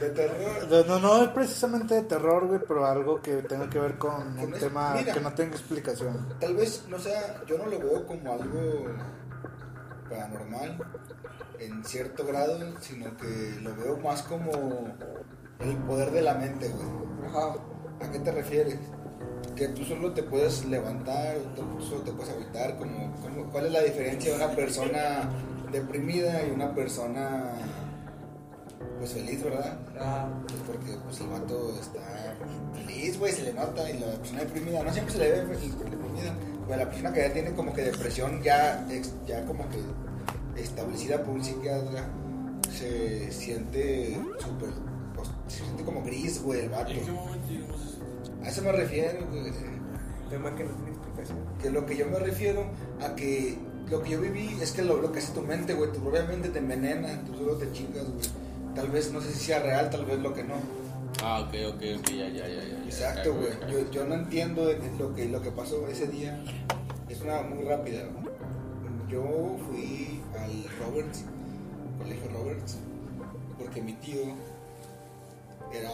[0.00, 0.86] De terror.
[0.86, 4.52] no, no, es precisamente de terror, güey, pero algo que tenga que ver con un
[4.52, 5.14] tema mira.
[5.14, 6.36] que no tenga explicación.
[6.38, 8.86] Tal vez, no sea, yo no lo veo como algo
[10.10, 10.78] paranormal
[11.58, 14.50] en cierto grado, sino que lo veo más como
[15.60, 17.30] el poder de la mente, güey.
[17.30, 17.54] Ajá.
[18.02, 18.76] ¿A qué te refieres?
[19.56, 23.72] Que tú solo te puedes levantar, tú solo te puedes agüitar, como, como- ¿cuál es
[23.72, 25.28] la diferencia de una persona
[25.70, 27.52] deprimida y una persona
[28.98, 29.78] pues feliz, verdad?
[29.98, 32.36] Ah, Pues porque pues el vato está
[32.74, 35.68] feliz, güey, se le nota y la persona deprimida, no siempre se le ve fe-
[35.90, 38.86] deprimida, pues la persona que ya tiene como que depresión ya,
[39.26, 39.78] ya como que
[40.60, 42.08] establecida por un psiquiatra,
[42.70, 44.70] se siente súper,
[45.14, 46.92] pues, se siente como gris, güey, el vato.
[48.42, 49.52] A eso me refiero, güey.
[50.30, 51.38] tema que no tiene explicación.
[51.60, 52.64] Que lo que yo me refiero
[53.00, 53.58] a que
[53.90, 55.92] lo que yo viví es que lo, lo que hace tu mente, güey.
[55.92, 58.26] Tu propia mente te envenena, tú solo te chingas, güey.
[58.74, 60.54] Tal vez, no sé si sea real, tal vez lo que no.
[61.22, 62.84] Ah, ok, ok, ok, ya, ya, ya, ya.
[62.84, 63.50] Exacto, güey.
[63.70, 66.42] Yo, yo no entiendo de- de lo que, lo que pasó ese día.
[67.08, 68.04] Es una muy rápida.
[69.08, 71.24] Yo fui al Roberts,
[71.98, 72.78] colegio Roberts,
[73.58, 74.20] porque mi tío
[75.72, 75.90] era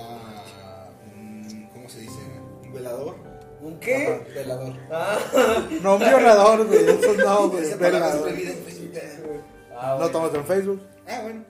[1.17, 2.19] un, ¿cómo se dice?
[2.65, 3.17] Un velador.
[3.63, 4.75] ¿Un Ajá, velador.
[5.83, 6.85] No, un violador, güey.
[6.89, 7.75] Eso no, güey.
[7.79, 8.23] Velador.
[8.23, 9.41] prohibida en Facebook.
[9.75, 10.83] Ah, No estamos en Facebook.
[11.09, 11.45] Ah, bueno.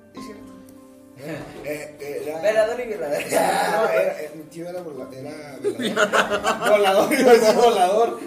[1.65, 3.19] Eh, eh, era- Velador y violador.
[3.31, 6.59] No, era, eh, mi tío era, vola- era velador.
[6.71, 8.21] volador, iba a decir volador.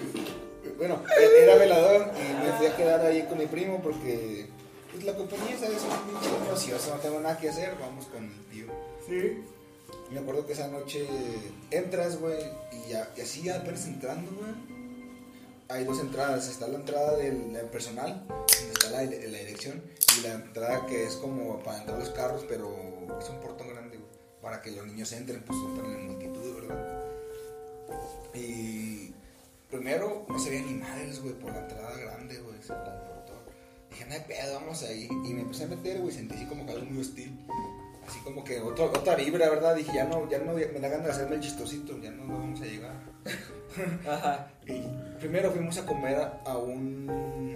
[0.78, 1.02] bueno,
[1.42, 4.48] era velador y me fui a quedar ahí con mi primo porque
[4.92, 5.78] pues la compañía ¿sabes?
[5.78, 8.66] es un pinche ocioso, no tengo nada que hacer, vamos con el tío.
[9.08, 9.44] Sí.
[10.12, 11.06] Me acuerdo que esa noche
[11.70, 12.40] entras, güey,
[12.72, 14.79] y, ya- y así apenas entrando, güey.
[15.70, 19.84] Hay dos entradas, está la entrada del, personal, donde está la, la dirección,
[20.18, 22.76] y la entrada que es como para entrar los carros, pero
[23.20, 24.10] es un portón grande, güey,
[24.42, 27.04] para que los niños entren, pues entran en multitud, ¿verdad?
[28.34, 29.14] Y
[29.70, 33.38] primero no se veía ni madres, güey, por la entrada grande, güey, se la portón.
[33.92, 35.08] Dije, no hay pedo, vamos ahí.
[35.08, 37.38] Y me empecé a meter, güey, sentí así como que algo muy hostil.
[38.10, 39.76] Así como que otro, otra vibra, ¿verdad?
[39.76, 42.40] Dije, ya no, ya no, me da ganas de hacerme el chistosito, ya no, no
[42.40, 42.96] vamos a llegar.
[44.10, 44.52] Ajá.
[44.66, 44.82] Y
[45.20, 47.56] primero fuimos a comer a, un,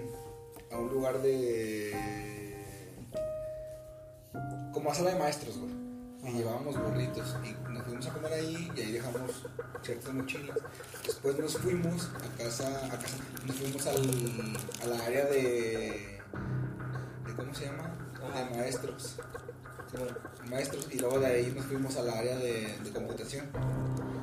[0.70, 1.92] a un lugar de...
[4.72, 5.72] como a sala de maestros, güey.
[6.22, 9.46] Y llevábamos burritos y nos fuimos a comer ahí y ahí dejamos
[9.82, 10.58] ciertas mochilas.
[11.04, 13.96] Después nos fuimos a casa, a casa nos fuimos al,
[14.84, 16.20] a la área de,
[17.26, 17.92] de ¿cómo se llama?
[18.32, 19.16] De maestros.
[20.50, 23.46] Maestros y luego de ahí nos fuimos al área de, de computación.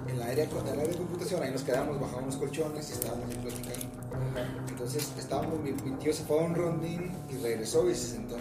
[0.08, 2.94] En la área, en la área de computación ahí nos quedamos, bajamos los colchones y
[2.94, 4.68] estábamos ahí platicando.
[4.68, 8.38] Entonces estábamos, mi, mi tío se fue a un rondín y regresó y se sentó.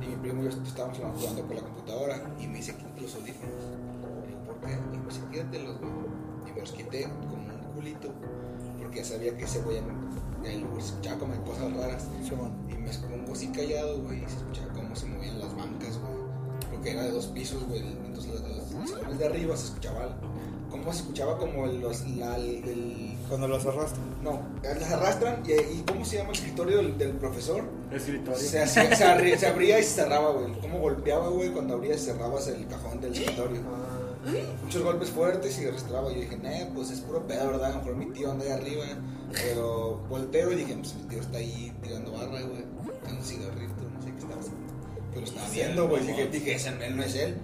[0.00, 3.14] Y mi primo y yo estábamos jugando por la computadora y me dice, quítate los
[3.16, 3.64] audífonos.
[4.28, 4.72] Y yo, ¿por qué?
[4.72, 5.92] Y me dice, quítatelos, güey.
[6.46, 8.12] Y me los quité como un culito
[8.82, 9.78] porque ya sabía que ese güey
[10.44, 12.08] él escuchaba como cosas raras.
[12.68, 16.11] Y me pongo así callado, güey, y se escuchaba cómo se movían las bancas, güey.
[16.82, 17.80] Porque era de dos pisos, güey.
[17.80, 20.16] Entonces los, los- los salones de arriba se escuchaba,
[20.68, 24.04] cómo se escuchaba como los, la, el, Cuando los arrastran.
[24.20, 27.62] no, las arrastran y, y cómo se llama el escritorio del, del profesor.
[27.92, 28.36] Escritorio.
[28.40, 30.52] Se, hacía- se, abría, se abría y se cerraba, güey.
[30.60, 33.60] Cómo golpeaba, güey, cuando abrías y cerrabas el cajón del escritorio.
[34.64, 36.12] Muchos golpes fuertes y arrastraba.
[36.12, 37.66] Yo dije, nah, pues es puro pedo, ¿verdad?
[37.66, 38.84] A lo mejor mi tío anda ahí arriba.
[39.32, 42.64] Pero volteo y dije, pues mi tío está ahí tirando barra, güey.
[43.04, 43.72] Con un cigarrito,
[45.14, 46.06] Pero estaba viendo, güey.
[46.06, 47.36] Dije, dije, ese él no es él.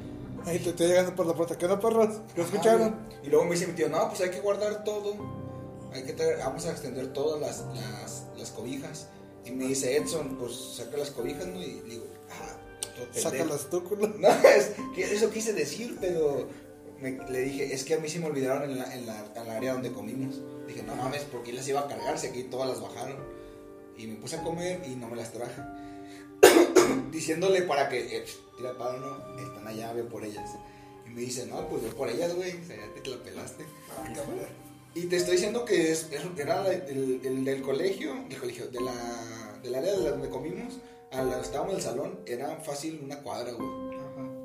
[0.47, 1.59] Ahí te estoy llegando por la puerta.
[1.59, 2.21] ¿Qué onda, perros?
[2.37, 2.97] ¿Lo escucharon?
[3.23, 5.15] Y luego me dice mi tío, no, pues hay que guardar todo.
[5.93, 9.09] Hay que traer- vamos a extender todas las, las, las cobijas.
[9.45, 11.61] Y me dice Edson, pues saca las cobijas, ¿no?
[11.63, 12.57] Y digo, ah,
[12.95, 13.31] todo pendejo.
[13.31, 14.09] Sácalas tú, culo.
[14.19, 14.73] No, es
[15.13, 16.47] eso quise decir, pero
[17.01, 19.47] me- le dije, es que a mí se me olvidaron en la, en la, en
[19.47, 20.41] la área donde comimos.
[20.67, 22.19] Dije, no mames, porque las iba a cargar?
[22.19, 23.17] Si aquí todas las bajaron.
[23.97, 25.61] Y me puse a comer y no me las traje.
[27.11, 28.25] Diciéndole para que, eh,
[28.57, 30.51] tira paro, no, están allá, ve por ellas.
[31.07, 33.65] Y me dice, no, pues ve por ellas, güey, o sea, ya te, la pelaste.
[34.95, 38.81] Y te estoy diciendo que es, es- era el, el del colegio, del colegio, de
[38.81, 40.79] la, del área de donde comimos,
[41.13, 43.69] a la, estábamos en el salón, era fácil una cuadra, güey.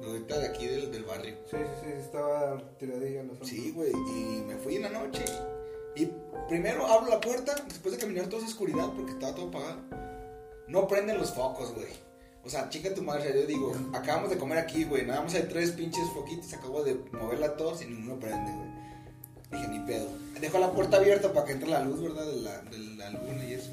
[0.05, 1.35] Ahorita de aquí del, del barrio.
[1.49, 3.45] Sí, sí, sí, estaba tiradilla en zona.
[3.49, 5.23] Sí, güey, y me fui en la noche.
[5.95, 6.09] Y
[6.49, 9.79] primero abro la puerta, después de caminar toda esa oscuridad, porque estaba todo apagado.
[10.73, 11.85] No prenden los focos, güey.
[12.43, 15.05] O sea, chica tu madre, yo digo, acabamos de comer aquí, güey.
[15.05, 18.69] Nada más hay tres pinches foquitos, acabo de moverla todos y ninguno prende, güey.
[19.51, 20.07] Dije, ni pedo.
[20.41, 22.25] Dejo la puerta abierta para que entre la luz, ¿verdad?
[22.25, 23.69] De la, de la luna y eso.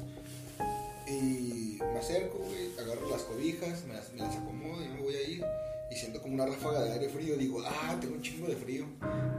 [1.07, 5.15] Y me acerco, güey, agarro las cobijas, me las, me las acomodo y me voy
[5.15, 5.43] a ir.
[5.89, 7.35] Y siento como una ráfaga de aire frío.
[7.35, 8.85] Digo, ah, tengo un chingo de frío.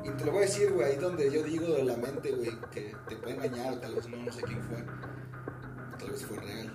[0.04, 2.50] Y te lo voy a decir, güey, ahí donde yo digo de la mente, güey,
[2.72, 4.78] que te puede engañar, tal vez no, no sé quién fue.
[6.12, 6.70] Vez fue real.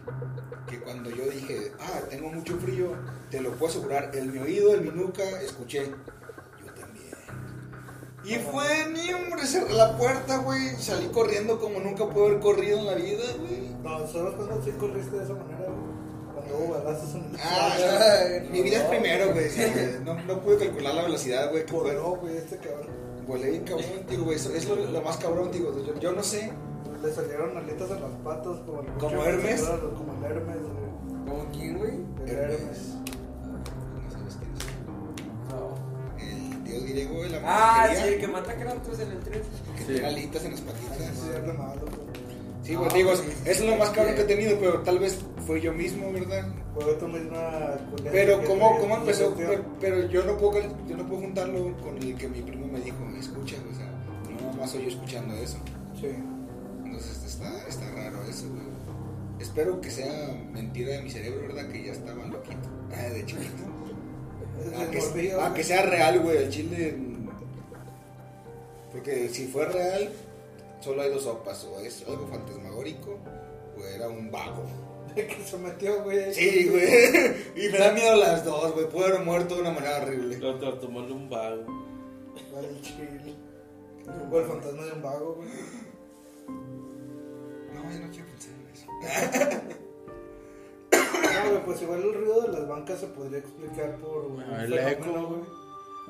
[0.68, 2.88] Que cuando yo dije, ah, tengo mucho frío,
[3.30, 7.16] te lo puedo asegurar, en mi oído, en mi nuca, escuché, yo también.
[8.26, 12.80] Y fue, ni hombre, cerré la puerta, güey, salí corriendo como nunca puedo haber corrido
[12.80, 13.70] en la vida, güey.
[13.84, 15.98] No, ¿sabes cuándo sí corriste de esa manera, güey?
[16.34, 16.58] Cuando
[17.40, 19.50] Ah, mi vida es primero, güey.
[20.04, 21.66] No, no pude calcular la velocidad, güey.
[21.66, 22.88] Voló, güey, este cabrón.
[23.28, 24.38] Volé bien cabrón, digo, güey.
[24.38, 25.74] Es lo, lo más cabrón, digo.
[25.86, 26.52] Yo, yo no sé.
[27.04, 29.62] Le salieron alitas en las patas como el ¿Como Hermes?
[29.62, 31.28] Como el Hermes, güey.
[31.28, 31.94] ¿Cómo quién, güey?
[32.26, 32.60] El Hermes.
[32.60, 32.96] Hermes.
[34.04, 34.66] No sabes quién es.
[35.54, 35.78] No.
[36.20, 39.42] El dios griego de la Ah, sí, el que mata Kratos en el 3.
[39.76, 39.86] Que Sí.
[39.94, 40.98] tiene alitas en las patitas.
[40.98, 42.18] Sí, es de malo, güey.
[42.64, 45.62] Sí, güey, digo, eso es lo más cabrón que he tenido, pero tal vez fue
[45.62, 46.46] yo mismo, ¿verdad?
[46.74, 47.78] Fue misma
[48.12, 52.16] Pero cómo, cómo empezó, pero, pero yo no puedo yo no puedo juntarlo con el
[52.18, 53.86] que mi primo me dijo, escucha, o sea,
[54.30, 55.58] no nada más soy yo escuchando eso.
[56.02, 56.10] Sí.
[56.88, 58.66] Entonces está, está raro eso, güey.
[59.40, 61.70] Espero que sea mentira de mi cerebro, ¿verdad?
[61.70, 62.70] Que ya estaba loquito.
[62.96, 63.64] Ah, de chiquito.
[64.76, 66.98] Ah, que, ah, sea real, güey, el chile.
[68.92, 70.10] Porque si fue real,
[70.82, 73.20] solo hay dos sopas: o es algo fantasmagórico
[73.78, 74.64] o era un vago.
[75.16, 76.34] que se metió, güey.
[76.34, 77.36] Sí, güey.
[77.66, 78.90] Y me da miedo las dos, güey.
[78.90, 80.40] Puedo haber muerto de una manera horrible.
[80.40, 81.64] Lo tomarle un vago.
[82.52, 83.36] Vale, chile.
[84.32, 85.50] O el fantasma de un vago, güey.
[87.84, 89.68] No, yo no quiero pensar en eso.
[90.92, 94.64] No, güey, pues igual el ruido de las bancas se podría explicar por un Ah,
[94.64, 95.28] el fenómeno, eco.
[95.28, 95.42] güey.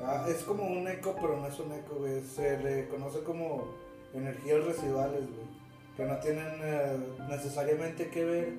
[0.02, 2.22] Ah, es como un eco, pero no es un eco, güey.
[2.22, 3.64] Se le conoce como
[4.14, 5.48] energías residuales, güey.
[5.96, 6.96] Que no tienen eh,
[7.28, 8.52] necesariamente que ver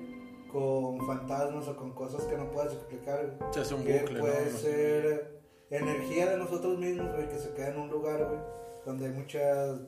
[0.52, 3.52] con fantasmas o con cosas que no puedas explicar, güey.
[3.52, 4.20] Se hace un que bucle, ¿no?
[4.20, 8.40] puede ser energía de nosotros mismos, güey, que se queda en un lugar, güey,
[8.84, 9.80] donde hay muchas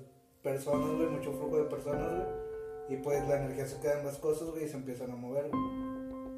[0.43, 2.42] personas, güey, mucho flujo de personas, güey.
[2.89, 5.49] Y pues la energía se queda en las cosas, güey, y se empiezan a mover,
[5.51, 5.63] güey.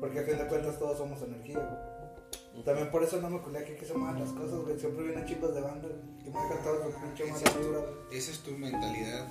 [0.01, 1.95] Porque a fin de cuentas todos somos energía, güey.
[2.65, 4.79] También por eso no me culé que quise más las cosas, güey.
[4.79, 6.25] Siempre vienen chicos de banda, güey.
[6.25, 7.81] Que me toda su pinche mala vibra,
[8.13, 9.27] esa es tu mentalidad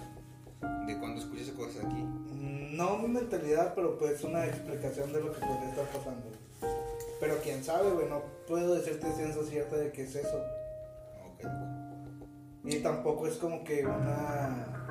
[0.87, 2.03] de cuando escuchas cosas aquí.
[2.03, 6.27] Mm, No mi mentalidad, pero pues una explicación de lo que podría estar pasando.
[6.27, 6.73] güey.
[7.19, 10.37] Pero quién sabe, güey, no puedo decirte ciencia cierta de qué es eso.
[11.25, 11.45] Ok.
[12.65, 14.82] Y tampoco es como que una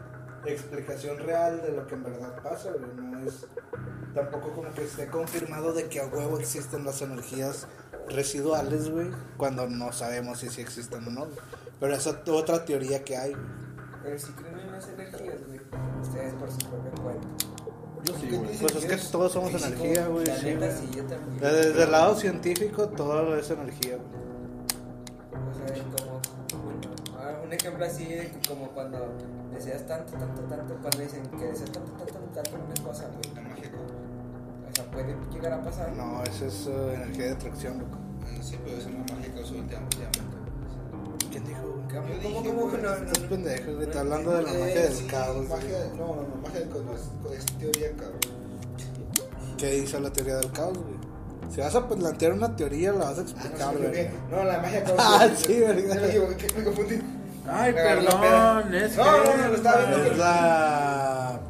[0.46, 2.92] explicación real de lo que en verdad pasa, güey.
[2.94, 3.46] No es
[4.14, 7.66] tampoco como que esté confirmado de que a huevo existen las energías
[8.08, 11.20] residuales, güey, cuando no sabemos si sí existen o no.
[11.26, 11.38] güey.
[11.80, 13.44] Pero esa es otra teoría que hay, güey.
[14.02, 15.60] Pero si creen en las energías, güey,
[16.02, 17.28] ustedes por su propia cuenta.
[18.04, 18.56] Yo sí.
[18.60, 20.26] Pues es que todos somos Físico, energía, güey.
[20.26, 20.78] La sí, neta, güey.
[20.78, 21.38] sí, yo también.
[21.40, 24.22] Desde el lado científico, todo es energía, güey.
[25.50, 26.11] O sea, como
[27.52, 28.98] un ejemplo así de que como cuando
[29.52, 33.34] deseas tanto, tanto, tanto, cuando dicen que deseas tanto, tanto, tanto una cosa, güey.
[33.34, 33.52] La ¿no?
[34.70, 35.92] O sea, puede llegar a pasar.
[35.92, 37.98] No, esa es eh, energía de atracción, loco.
[38.22, 39.96] Bueno, sí, pero es una magia que uso últimamente.
[41.30, 41.60] ¿Quién dijo?
[41.62, 42.82] ¿Cómo, cómo, cómo no?
[42.88, 43.28] no, Estás no?
[43.28, 43.82] pendejo, güey.
[43.86, 45.36] Está hablando de la magia del sí, caos.
[45.36, 48.20] no, no, no, magia del caos no es, es teoría, cabrón.
[49.58, 51.02] ¿Qué dice la teoría del caos, güey?
[51.54, 53.94] Si vas a plantear una teoría, la vas a Ah, explicar, no, güey.
[54.06, 54.98] sí, no, la magia caos.
[54.98, 56.00] Ah, sí, verdad.
[56.56, 57.02] me confundí.
[57.48, 58.60] Ay, la perdón, peda.
[58.86, 60.04] es No, que- no, no, estaba viendo.
[60.12, 61.40] Es la...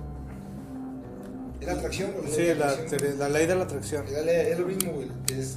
[1.61, 2.33] Es la atracción, güey.
[2.33, 3.19] Sí, la, atracción.
[3.19, 4.07] la ley de la atracción.
[4.07, 5.09] Es, la- es lo mismo, güey.
[5.33, 5.55] Es,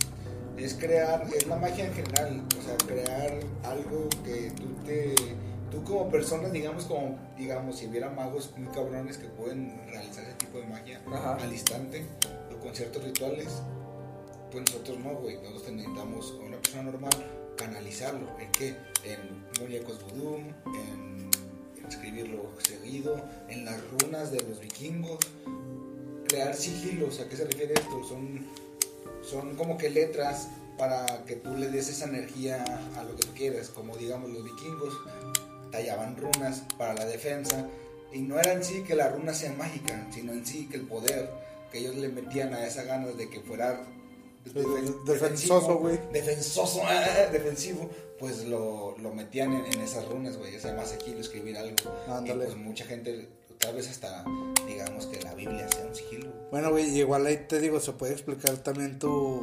[0.58, 2.41] es crear, es la magia en general.
[2.60, 5.15] O sea, crear algo que tú te.
[5.71, 10.34] Tú como persona, digamos, como, digamos, si hubiera magos muy cabrones que pueden realizar ese
[10.36, 11.36] tipo de magia Ajá.
[11.41, 12.06] al instante
[12.56, 13.62] o con ciertos rituales,
[14.52, 15.38] pues nosotros no, güey.
[15.41, 17.12] Nosotros necesitamos, a una persona normal,
[17.65, 18.28] canalizarlo.
[18.39, 18.75] ¿En qué?
[19.04, 21.30] En muñecos vudú, en
[21.88, 25.19] escribirlo seguido, en las runas de los vikingos,
[26.28, 27.19] crear sigilos.
[27.19, 28.04] ¿A qué se refiere esto?
[28.04, 28.45] Son,
[29.23, 30.47] son como que letras
[30.78, 32.63] para que tú le des esa energía
[32.97, 33.69] a lo que tú quieras.
[33.69, 34.93] Como digamos los vikingos
[35.71, 37.67] tallaban runas para la defensa.
[38.13, 40.88] Y no era en sí que las runas sean mágicas, sino en sí que el
[40.88, 41.30] poder
[41.71, 43.82] que ellos le metían a esa ganas de que fuera
[44.53, 45.99] defen- Defensoso, güey.
[46.12, 46.81] Defensoso,
[47.31, 50.55] defensivo, pues lo, lo metían en, en esas runas, güey.
[50.55, 51.75] Es más sigilo escribir algo.
[52.08, 52.43] Ándale.
[52.43, 53.29] Y pues mucha gente,
[53.60, 54.23] tal vez hasta,
[54.67, 56.31] digamos que la Biblia sea un sigilo.
[56.51, 59.41] Bueno, güey, igual ahí te digo, se puede explicar también tu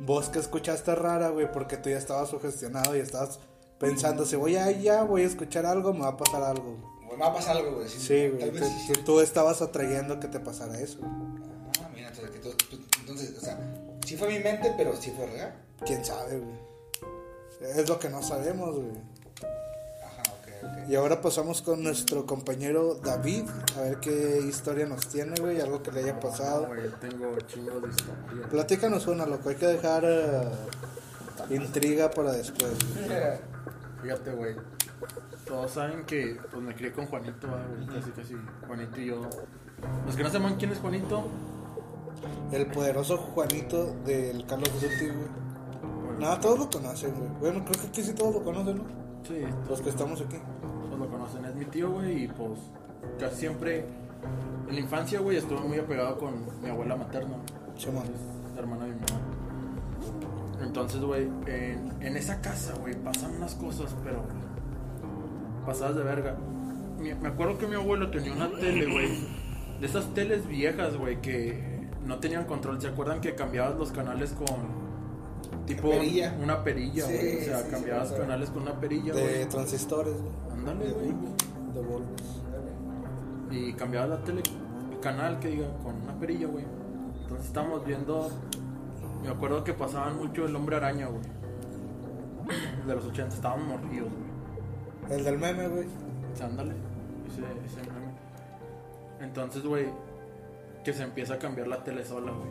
[0.00, 3.38] voz que escuchaste rara, güey, porque tú ya estabas sugestionado y estabas
[3.78, 6.76] pensando, si voy allá, voy a escuchar algo, me va a pasar algo.
[7.10, 7.88] Me va a pasar algo, güey.
[7.88, 10.98] Sí, güey, vez tú, tú estabas atrayendo que te pasara eso.
[11.02, 13.58] Ah, mira, entonces, que tú- tú- entonces, o sea,
[14.12, 15.54] sí fue mi mente, pero sí fue real.
[15.86, 17.72] ¿Quién sabe, güey?
[17.78, 18.92] Es lo que no sabemos, güey.
[20.04, 20.90] Ajá, ok, ok.
[20.90, 23.44] Y ahora pasamos con nuestro compañero David,
[23.78, 26.66] a ver qué historia nos tiene, güey, algo que le haya pasado.
[26.66, 28.48] Güey, tengo chingos de historia.
[28.50, 30.42] Platícanos una, loco, hay que dejar eh,
[31.48, 32.70] intriga para después.
[32.94, 33.08] güey.
[34.02, 34.56] Fíjate, güey.
[35.46, 37.86] Todos saben que pues me crié con Juanito, ah, güey.
[37.86, 38.36] Casi, casi.
[38.66, 39.22] Juanito y yo.
[40.04, 41.28] Los que no sepan quién es Juanito,
[42.52, 46.18] El poderoso Juanito del Carlos Duty, güey.
[46.20, 47.30] No, todos lo conocen, güey.
[47.40, 48.84] Bueno, creo que aquí sí todos lo conocen, ¿no?
[49.26, 50.36] sí, Los que estamos aquí.
[50.88, 51.44] todos lo conocen.
[51.44, 52.24] Es mi tío, güey.
[52.24, 52.58] Y pues
[53.18, 53.86] casi siempre
[54.68, 57.36] en la infancia, güey, estuve muy apegado con mi abuela materna.
[57.76, 58.04] Simón.
[58.04, 60.62] Es hermana de mi mamá.
[60.62, 64.22] Entonces, güey, en, en esa casa, güey, pasan unas cosas, pero
[65.66, 66.36] pasadas de verga.
[67.00, 69.26] Mi- me acuerdo que mi abuelo tenía una tele, güey.
[69.80, 72.80] De esas teles viejas, güey, que no tenían control.
[72.80, 74.82] ¿Se acuerdan que cambiabas los canales con
[75.66, 76.36] tipo perilla.
[76.42, 77.38] una perilla, Sí, güey?
[77.40, 78.24] O sea, sí, sí, cambiabas acuerdo.
[78.26, 79.48] canales con una perilla, De güey.
[79.48, 80.32] transistores, güey.
[80.52, 81.06] Ándale, De güey.
[81.74, 82.42] De bulbos.
[83.50, 84.42] Y cambiabas la tele,
[84.90, 86.64] el canal que diga, con una perilla, güey.
[87.22, 88.30] Entonces estábamos viendo.
[89.22, 91.22] Me acuerdo que pasaban mucho el hombre araña, güey.
[92.86, 95.16] De los 80, estaban morridos, güey.
[95.18, 95.86] El del meme, güey.
[96.42, 96.72] Ándale.
[97.28, 98.12] Ese, ese meme.
[99.20, 99.86] Entonces, güey,
[100.84, 102.50] que se empieza a cambiar la tele sola, güey.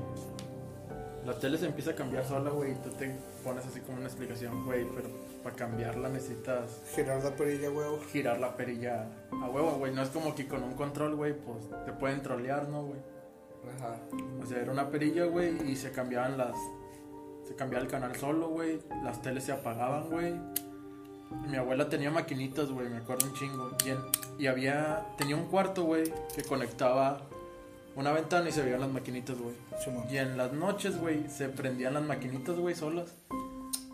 [1.26, 4.08] La tele se empieza a cambiar sola, güey, y tú te pones así como una
[4.08, 5.08] explicación, güey, pero
[5.44, 7.88] para cambiarla necesitas Girar la perilla, güey.
[8.12, 9.94] girar la perilla a huevo, güey.
[9.94, 13.00] No es como que con un control, güey, pues te pueden trolear, ¿no, güey?
[13.78, 13.98] Ajá.
[14.42, 16.56] O sea, era una perilla, güey, y se cambiaban las.
[17.48, 18.80] Se cambiaba el canal solo, güey.
[19.04, 20.34] Las teles se apagaban, güey.
[21.48, 23.70] Mi abuela tenía maquinitas, güey, me acuerdo un chingo.
[23.86, 24.00] Y, en-
[24.40, 25.06] y había.
[25.18, 27.22] Tenía un cuarto, güey, que conectaba
[27.96, 29.56] una ventana y se veían las maquinitas, güey.
[30.10, 33.14] Y en las noches, güey, se prendían las maquinitas, güey, solas.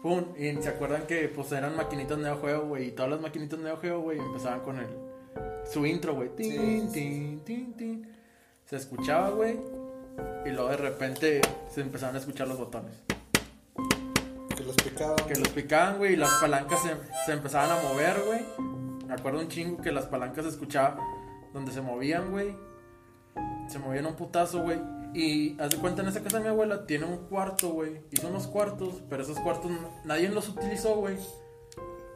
[0.01, 0.25] Pum.
[0.37, 2.87] Y se acuerdan que, pues, eran maquinitas Neo Geo, güey.
[2.87, 4.87] Y todas las maquinitas Neo Geo, güey, empezaban con el.
[5.71, 6.29] Su intro, güey.
[6.35, 8.07] Tin, tin, tin, tin.
[8.65, 9.59] Se escuchaba, güey.
[10.45, 12.95] Y luego de repente se empezaban a escuchar los botones.
[14.55, 15.15] Que los picaban.
[15.27, 16.95] Que los picaban, güey, y las palancas se,
[17.25, 18.41] se empezaban a mover, güey.
[19.07, 20.97] Me acuerdo un chingo que las palancas se escuchaba
[21.53, 22.55] donde se movían, güey.
[23.67, 24.79] Se movían un putazo, güey.
[25.13, 28.01] Y haz de cuenta, en esa casa de mi abuela tiene un cuarto, güey.
[28.11, 29.71] Hizo unos cuartos, pero esos cuartos
[30.05, 31.17] nadie los utilizó, güey.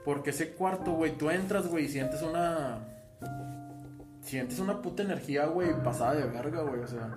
[0.05, 2.79] Porque ese cuarto, güey, tú entras, güey, y sientes una.
[4.21, 7.09] Sientes una puta energía, güey, pasada de verga, güey, o sea.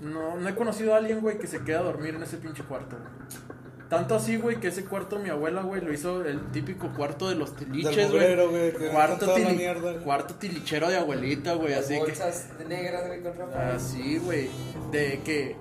[0.00, 2.62] No, no he conocido a alguien, güey, que se queda a dormir en ese pinche
[2.64, 3.53] cuarto, güey.
[3.96, 7.34] Tanto así, güey, que ese cuarto mi abuela, güey, lo hizo el típico cuarto de
[7.36, 8.72] los tiliches, güey.
[8.72, 12.00] que Cuarto, tili- cuarto tilichero de abuelita, güey, así que...
[12.00, 13.70] Bolsas negras, güey, con ropa.
[13.74, 14.48] Así, güey.
[14.90, 15.56] De que,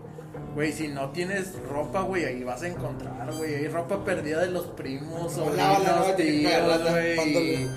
[0.56, 3.56] güey, si no tienes ropa, güey, ahí vas a encontrar, güey.
[3.56, 7.54] Hay ropa perdida de los primos, sobrinos, no, que tíos, güey.
[7.64, 7.70] y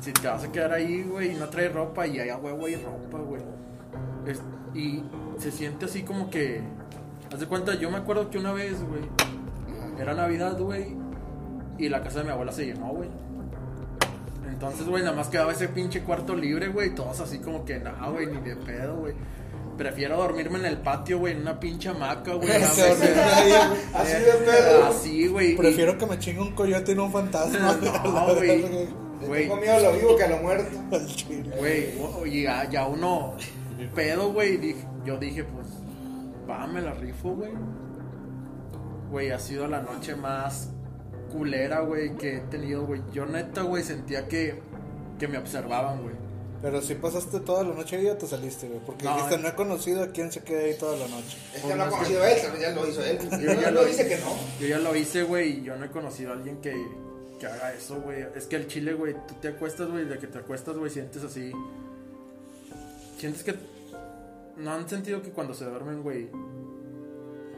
[0.00, 2.66] Si te vas a quedar ahí, güey, y no traes ropa, y hay a huevo
[2.66, 3.42] hay ropa, güey.
[4.74, 5.02] Y
[5.38, 6.60] se siente así como que.
[7.32, 9.02] Haz de cuenta, yo me acuerdo que una vez, güey,
[9.98, 10.96] era Navidad, güey,
[11.78, 13.08] y la casa de mi abuela se llenó, güey.
[14.48, 16.94] Entonces, güey, nada más quedaba ese pinche cuarto libre, güey.
[16.94, 19.14] Todos así como que, nada, güey, ni de pedo, güey.
[19.76, 22.48] Prefiero dormirme en el patio, güey, en una pinche hamaca, güey.
[22.62, 24.84] Así de pedo.
[24.86, 25.52] Así, güey.
[25.52, 27.76] y- Prefiero que me chingue un coyote y no un fantasma.
[28.04, 28.86] No, güey.
[29.42, 30.76] Tengo miedo a lo vivo que a lo muerto.
[31.58, 31.94] Güey,
[32.26, 33.34] y ya, ya uno
[33.94, 34.76] pedo, güey.
[35.04, 35.66] Yo dije, pues,
[36.48, 37.50] va, me la rifo, güey.
[39.12, 40.70] Güey, ha sido la noche más
[41.30, 43.02] culera, güey, que he tenido, güey.
[43.12, 44.58] Yo neta, güey, sentía que,
[45.18, 46.14] que me observaban, güey.
[46.62, 48.80] Pero si pasaste toda la noche ahí o te saliste, güey.
[48.80, 51.36] Porque No, dijiste, no he conocido a quién se queda ahí toda la noche.
[51.54, 53.18] Es que no ha conocido él, tal vez ya lo hizo él.
[53.32, 54.34] Yo ya lo dice que no.
[54.58, 56.74] Yo ya lo hice, güey, y yo no he conocido a alguien que,
[57.38, 58.24] que haga eso, güey.
[58.34, 61.22] Es que el chile, güey, tú te acuestas, güey, de que te acuestas, güey, sientes
[61.22, 61.52] así.
[63.18, 63.56] Sientes que.
[64.56, 66.30] No han sentido que cuando se duermen, güey,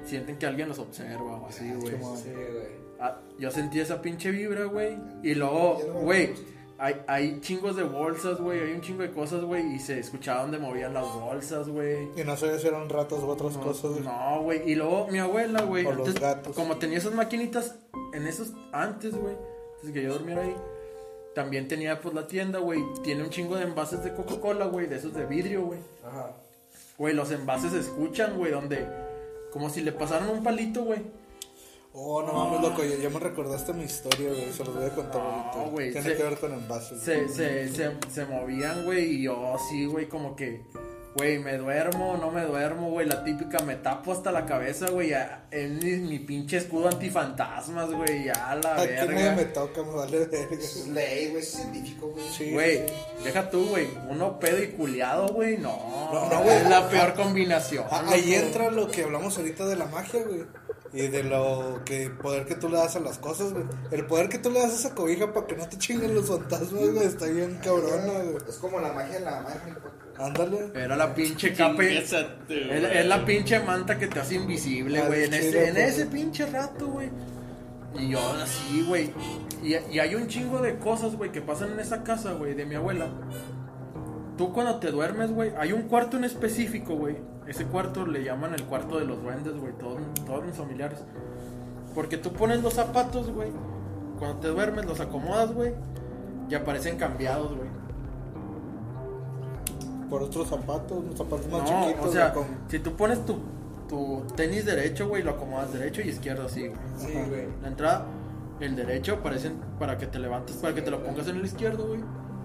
[0.05, 1.92] sienten que alguien los observa o así, güey.
[1.98, 2.84] Como- Sí, güey.
[3.00, 4.96] Ah, yo sentí esa pinche vibra, güey.
[5.22, 6.32] Y luego, güey,
[6.78, 8.61] hay, hay chingos de bolsas, güey.
[8.61, 9.74] Hay un chingo de cosas, güey.
[9.74, 12.09] Y se escuchaba donde movían las bolsas, güey.
[12.16, 14.02] Y no sabía si eran ratos u otras cosas, güey.
[14.05, 14.70] No, güey.
[14.70, 15.84] Y luego mi abuela, güey.
[15.84, 16.55] Los gatos.
[16.55, 17.74] Como tenía esas maquinitas
[18.12, 19.34] en esos antes, güey.
[19.76, 20.55] Antes que yo durmiera ahí.
[21.34, 22.80] También tenía pues la tienda, güey.
[23.02, 24.86] Tiene un chingo de envases de Coca-Cola, güey.
[24.86, 25.80] De esos de vidrio, güey.
[26.07, 26.30] Ajá.
[26.96, 28.52] Güey, los envases se escuchan, güey.
[28.52, 28.86] Donde.
[29.55, 31.00] Como si le pasaran un palito, güey.
[31.94, 34.52] Oh, no mames, loco, ya, ya me recordaste mi historia, güey.
[34.52, 35.22] Se los voy a contar
[35.57, 37.00] No, güey, Tiene se- que ver con envases.
[37.00, 39.05] Se, se, se, se movían, güey.
[39.14, 40.61] Y yo sí, güey, como que.
[41.17, 43.07] Güey, me duermo, no me duermo, güey.
[43.07, 45.12] La típica, me tapo hasta la cabeza, güey.
[45.53, 48.25] Es mi, mi pinche escudo antifantasmas, güey.
[48.25, 49.33] Ya la Aquí verga.
[49.37, 50.57] me toca, me vale verga.
[50.57, 52.25] Es ley, güey, es científico, güey.
[52.37, 52.95] Sí, Güey, sí.
[53.25, 53.87] deja tú, güey.
[54.11, 55.57] Uno pedo y culiado, güey.
[55.59, 56.57] No, No, no, güey.
[56.57, 57.85] Es la peor combinación.
[57.91, 60.45] Ah, Ahí entra lo que hablamos ahorita de la magia, güey.
[60.93, 63.65] Y de lo que poder que tú le das a las cosas, güey.
[63.93, 66.27] El poder que tú le das a esa cobija para que no te chinguen los
[66.29, 68.37] fantasmas, güey, está bien cabrona, güey.
[68.49, 70.03] Es como la magia de la magia Potter.
[70.19, 70.71] Ándale.
[70.75, 71.83] Era la pinche capa.
[71.83, 72.12] Es,
[73.07, 75.25] la pinche manta que te hace invisible, güey.
[75.25, 75.87] En, ese, en loco.
[75.87, 77.11] ese pinche rato, güey.
[77.99, 79.12] Y yo así, güey.
[79.62, 82.65] Y, y hay un chingo de cosas, güey, que pasan en esa casa, güey, de
[82.65, 83.09] mi abuela.
[84.37, 87.17] Tú cuando te duermes, güey, hay un cuarto en específico, güey.
[87.47, 90.99] Ese cuarto le llaman el cuarto de los duendes, güey, todos, todos mis familiares.
[91.95, 93.51] Porque tú pones los zapatos, güey.
[94.19, 95.73] Cuando te duermes, los acomodas, güey.
[96.51, 97.69] Y aparecen cambiados, güey.
[100.11, 102.07] Por otros zapatos, unos zapatos más No, chiquitos.
[102.09, 103.38] o sea, güey, con- si tú pones tu,
[103.88, 106.78] tu tenis derecho, güey, lo acomodas derecho y izquierdo así, güey.
[106.98, 107.46] Sí, güey.
[107.62, 108.07] La entrada,
[108.61, 111.86] el derecho aparecen para que te levantes, para que te lo pongas en el izquierdo,
[111.88, 112.00] güey.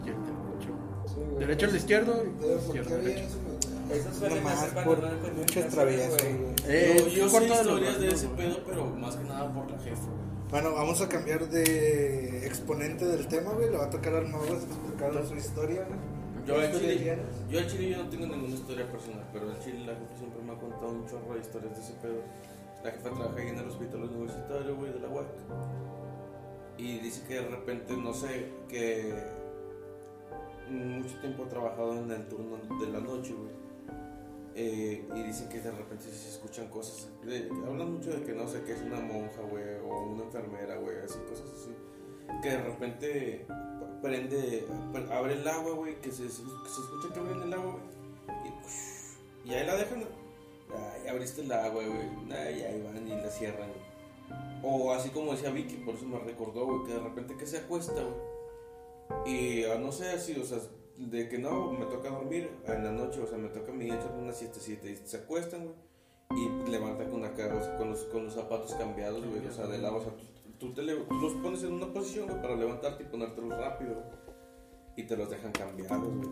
[0.05, 0.73] Y el derecho.
[1.07, 1.39] Sí, güey.
[1.39, 3.23] Derecho en el izquierdo, Pero, ¿por izquierdo derecho.
[3.25, 3.99] eso, güey?
[3.99, 6.37] Eso suele Nomás hacer por un traviesos, güey.
[6.37, 6.53] güey.
[6.67, 8.37] Eh, yo es yo sé de los historias de duendes, ese güey.
[8.37, 10.01] pedo, pero más que nada por la jefa.
[10.51, 13.69] Bueno, vamos a cambiar de exponente del tema, güey.
[13.71, 15.99] Le va a tocar al mago explicar su historia, güey.
[16.45, 17.17] Yo al ¿Qué chile,
[17.49, 20.41] yo al chile yo no tengo ninguna historia personal, pero al chile la jefa siempre
[20.41, 22.21] me ha contado un chorro de historias de ese pedo.
[22.83, 25.27] La jefa trabaja ahí en el hospital universitario, güey, de la UAC.
[26.77, 29.13] Y dice que de repente, no sé, que
[30.69, 33.59] mucho tiempo ha trabajado en el turno de la noche, güey.
[34.55, 37.09] Eh, y dicen que de repente se escuchan cosas.
[37.65, 40.97] hablan mucho de que no sé, que es una monja, güey, o una enfermera, güey,
[40.99, 41.71] así, cosas así.
[42.41, 43.47] Que de repente
[44.01, 47.73] prende, pre- abre el agua, güey, que se, se, se escucha que abren el agua,
[47.73, 48.47] güey.
[49.45, 50.03] Y, y ahí la dejan.
[50.71, 52.37] Ay, abriste el agua, güey.
[52.37, 53.89] Ay, ahí van y la cierran, güey.
[54.61, 57.57] O así como decía Vicky, por eso me recordó, güey, que de repente que se
[57.59, 58.29] acuesta, güey.
[59.25, 60.59] Y ah, no sé, así, o sea,
[60.97, 63.85] de que no, me toca dormir en la noche, o sea, me toca a mí
[63.87, 65.89] echar una siestecita y se acuestan, güey.
[66.31, 69.51] Y levantan con la cara, o sea, con los, con los zapatos cambiados, güey, o
[69.51, 70.11] sea, de lado, o sea,
[70.59, 74.03] tú te tú los pones en una posición, güey, para levantarte y ponértelos rápido.
[74.95, 76.29] Y te los dejan cambiados, güey.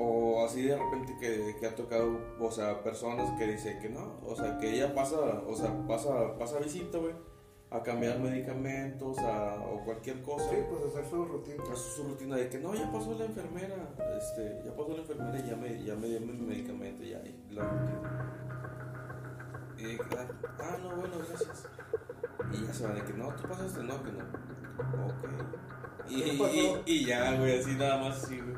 [0.00, 4.20] O así de repente que, que ha tocado, o sea, personas que dicen que no,
[4.24, 7.14] o sea, que ella pasa, o sea, pasa, pasa visita, güey,
[7.70, 10.48] a cambiar medicamentos, a, o cualquier cosa.
[10.50, 11.64] Sí, pues hacer su rutina.
[11.64, 15.38] Hace su rutina de que no, ya pasó la enfermera, este, ya pasó la enfermera
[15.40, 18.34] y ya me, ya me dio mi medicamento, ya, y la rutina.
[19.78, 20.28] Y ah,
[20.60, 21.68] ah, no, bueno, gracias.
[22.52, 24.24] Y ya se van de que no, tú pasaste, no, que no.
[25.06, 25.24] Ok.
[26.08, 26.82] Y, ¿Qué pasó?
[26.86, 28.56] y, y ya, güey, así nada más, así, güey.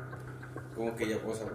[0.75, 1.47] Como que ya, sea,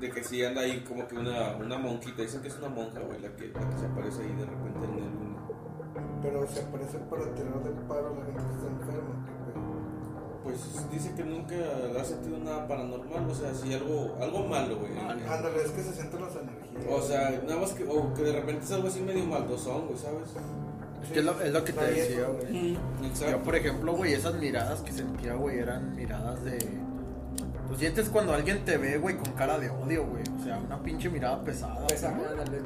[0.00, 3.00] de que sí anda ahí como que una, una monjita, dicen que es una monja,
[3.00, 5.48] güey, la que, la que se aparece ahí de repente en el uno.
[6.20, 9.26] Pero se aparece para tener de paro la gente que está enferma.
[10.42, 11.54] Pues dice que nunca
[11.98, 14.92] ha sentido nada paranormal, o sea, sí algo, algo malo, güey.
[14.98, 16.84] Ándale, es que se sienten las energías.
[16.90, 19.96] O sea, nada más que, o que de repente es algo así medio maldosón, güey,
[19.96, 20.34] ¿sabes?
[21.04, 22.76] Es que es lo, es lo que te decía, güey.
[23.00, 23.30] güey.
[23.30, 26.58] Yo, por ejemplo, güey, esas miradas que sentía, güey, eran miradas de.
[27.68, 30.22] Pues sientes cuando alguien te ve, güey, con cara de odio, güey.
[30.40, 31.86] O sea, una pinche mirada pesada.
[31.86, 32.16] Pesada,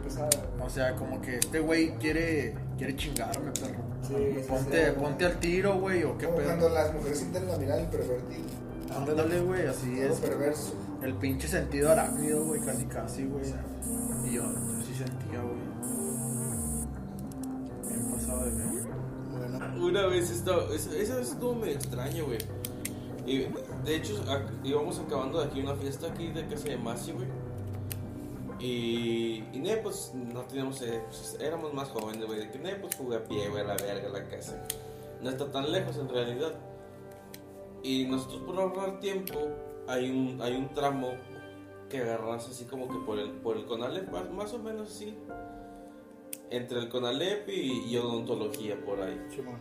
[0.03, 0.29] pesada.
[0.61, 3.85] O sea, como que este güey quiere, quiere chingarme, perro.
[4.07, 4.93] Sí, sí, ponte, sí.
[4.99, 6.47] ponte al tiro, güey, o qué Como pedo.
[6.49, 8.43] cuando las mujeres sienten la mirada del pervertido.
[8.97, 10.21] Ándale, güey, así Todo es.
[10.21, 10.75] perverso.
[11.03, 13.45] El pinche sentido arácnido, güey, casi casi, güey.
[14.27, 15.58] Y yo, yo sí sentía, güey.
[18.29, 22.39] De Una vez estaba, esa, vez estuvo medio extraño, güey.
[23.27, 23.47] Y
[23.85, 24.23] de hecho,
[24.65, 27.27] íbamos acabando de aquí una fiesta aquí de casa de Masi, güey.
[28.61, 32.41] Y, y ne, pues no teníamos, eh, pues, éramos más jóvenes, güey.
[32.41, 34.63] De que ne, pues jugué a pie, güey, a la verga la casa.
[35.23, 36.55] No está tan lejos en realidad.
[37.83, 39.39] Y nosotros por ahorrar tiempo,
[39.87, 41.13] hay un, hay un tramo
[41.89, 45.17] que agarras así como que por el, por el Conalep, más o menos así.
[46.51, 49.21] Entre el Conalep y, y odontología por ahí.
[49.31, 49.59] Chimón.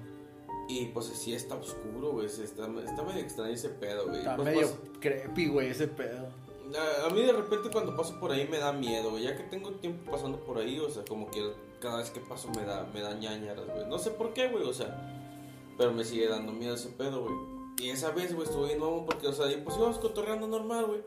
[0.69, 2.29] Y pues sí está oscuro, güey.
[2.29, 4.19] sí Está, está medio extraño ese pedo, güey.
[4.19, 6.27] Está Pues, medio pues, creepy, güey, ese pedo.
[6.77, 9.23] a, a mí de repente cuando paso por ahí me da miedo, güey.
[9.23, 12.49] Ya que tengo tiempo pasando por ahí, o sea, como que cada vez que paso
[12.49, 13.87] me da, me da ñañaras, güey.
[13.87, 15.13] No sé por qué, güey, o sea.
[15.77, 17.35] Pero me sigue dando miedo ese pedo, güey.
[17.79, 21.01] Y esa vez, güey, estuve mamón porque, o sea, pues íbamos cotorreando normal, güey.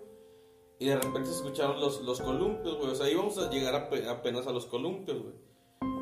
[0.78, 2.91] Y de repente se escucharon los, los columpios, güey.
[2.93, 5.35] O sea, íbamos a llegar ape- apenas a los columpios, güey.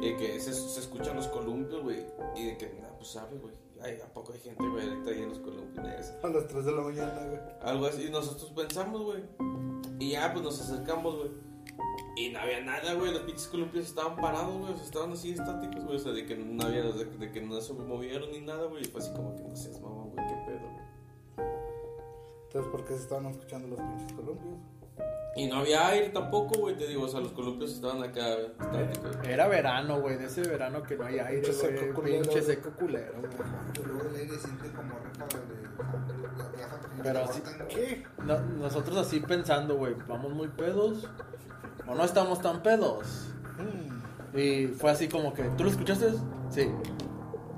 [0.01, 2.05] Y que se, se escuchan los columpios, güey.
[2.37, 3.55] Y de que, nah, pues sabe, güey.
[3.81, 5.87] Ay, ¿a poco hay gente, güey, ahí en los columpios?
[6.23, 7.41] A las 3 de la mañana, güey.
[7.63, 9.23] Algo así, y nosotros pensamos, güey.
[10.01, 11.31] Y ya, pues nos acercamos, güey.
[12.17, 13.13] Y no había nada, güey.
[13.13, 14.73] Los pinches columpios estaban parados, güey.
[14.73, 15.97] O sea, estaban así estáticos, güey.
[15.97, 18.83] O sea, de que no había, de, de que no se movieron ni nada, güey.
[18.83, 20.27] Y fue así como que no seas mamón, güey.
[20.27, 21.49] ¿Qué pedo, güey?
[22.47, 24.59] Entonces, ¿por qué se estaban escuchando los pinches columpios?
[25.37, 26.77] Y no había aire tampoco, güey.
[26.77, 29.17] Te digo, o sea, los columpios estaban acá estáticos.
[29.25, 32.43] Era verano, güey, de ese verano que no hay aire, Pinche seco culero, Pinche güey.
[32.57, 33.33] seco culero, güey.
[33.81, 35.55] Y luego el aire siente como ráfagas de.
[36.59, 37.43] ráfagas que Pero así-.
[37.69, 38.07] ¿Qué?
[38.25, 41.09] No- nosotros así pensando, güey, vamos muy pedos
[41.87, 43.29] o no estamos tan pedos.
[43.59, 46.11] Mm, Y fue así como que, ¿tú lo escuchaste?
[46.51, 46.69] Sí.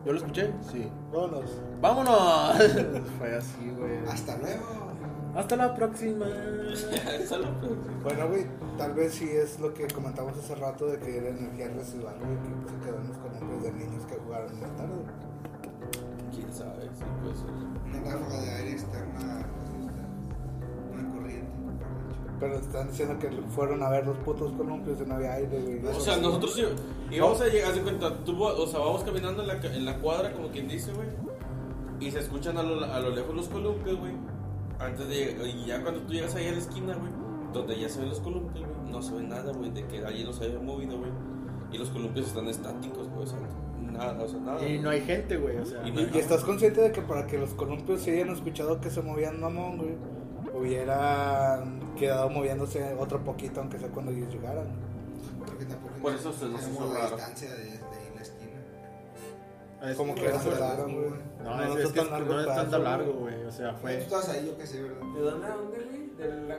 [0.04, 0.52] ¿Yo lo escuché?
[0.70, 0.86] Sí.
[1.12, 1.50] vámonos.
[1.80, 2.56] ¡Vámonos!
[3.18, 3.98] fue así, güey.
[4.06, 4.89] Hasta luego.
[5.34, 6.26] Hasta la próxima.
[6.70, 8.00] Es la próxima.
[8.02, 8.46] Bueno, güey,
[8.78, 12.36] tal vez sí es lo que comentamos hace rato de que era energía residual, güey,
[12.64, 14.94] que se quedó en los columpios de niños que jugaron en la tarde.
[16.34, 16.88] ¿Quién sabe?
[16.96, 17.36] Sí, pues.
[17.86, 19.46] Una ráfaga de aire externa.
[19.54, 21.50] pues, está- Una corriente.
[22.40, 25.86] Pero están diciendo que fueron a ver los putos columpios y no había aire, güey.
[25.94, 26.64] O sea, nosotros sí,
[27.10, 30.32] íbamos a llegar, de cuenta, tú, o sea, vamos caminando en la, en la cuadra,
[30.32, 31.08] como quien dice, güey,
[32.00, 34.12] y se escuchan a lo, a lo lejos los columpios, güey,
[34.80, 37.12] antes de llegar, y ya cuando tú llegas ahí a la esquina, güey,
[37.52, 40.24] donde ya se ven los columpios, güey, no se ve nada, güey, de que allí
[40.24, 41.10] los haya movido, güey,
[41.72, 43.38] y los columpios están estáticos, güey, o sea,
[43.92, 44.66] nada, o sea, nada.
[44.68, 45.86] Y no hay gente, güey, o sea.
[45.86, 48.90] Y no Y estás consciente de que para que los columpios se hayan escuchado que
[48.90, 49.94] se movían mamón, güey,
[50.54, 54.66] hubieran quedado moviéndose otro poquito, aunque sea cuando ellos llegaran.
[55.46, 57.16] Porque tampoco Por eso se nos hizo tenemos la raro.
[57.16, 57.80] distancia de,
[59.82, 61.20] Es- Como que Pero no se está largo, largo, güey.
[61.38, 63.34] No, No, es, no es que tan largo no es el tan pedazo, largo, güey.
[63.34, 63.46] güey.
[63.46, 63.98] O sea, Tú fue.
[63.98, 65.06] estabas ahí, yo qué sé, ¿verdad?
[65.14, 66.06] ¿De dónde a dónde, güey?
[66.16, 66.56] De la...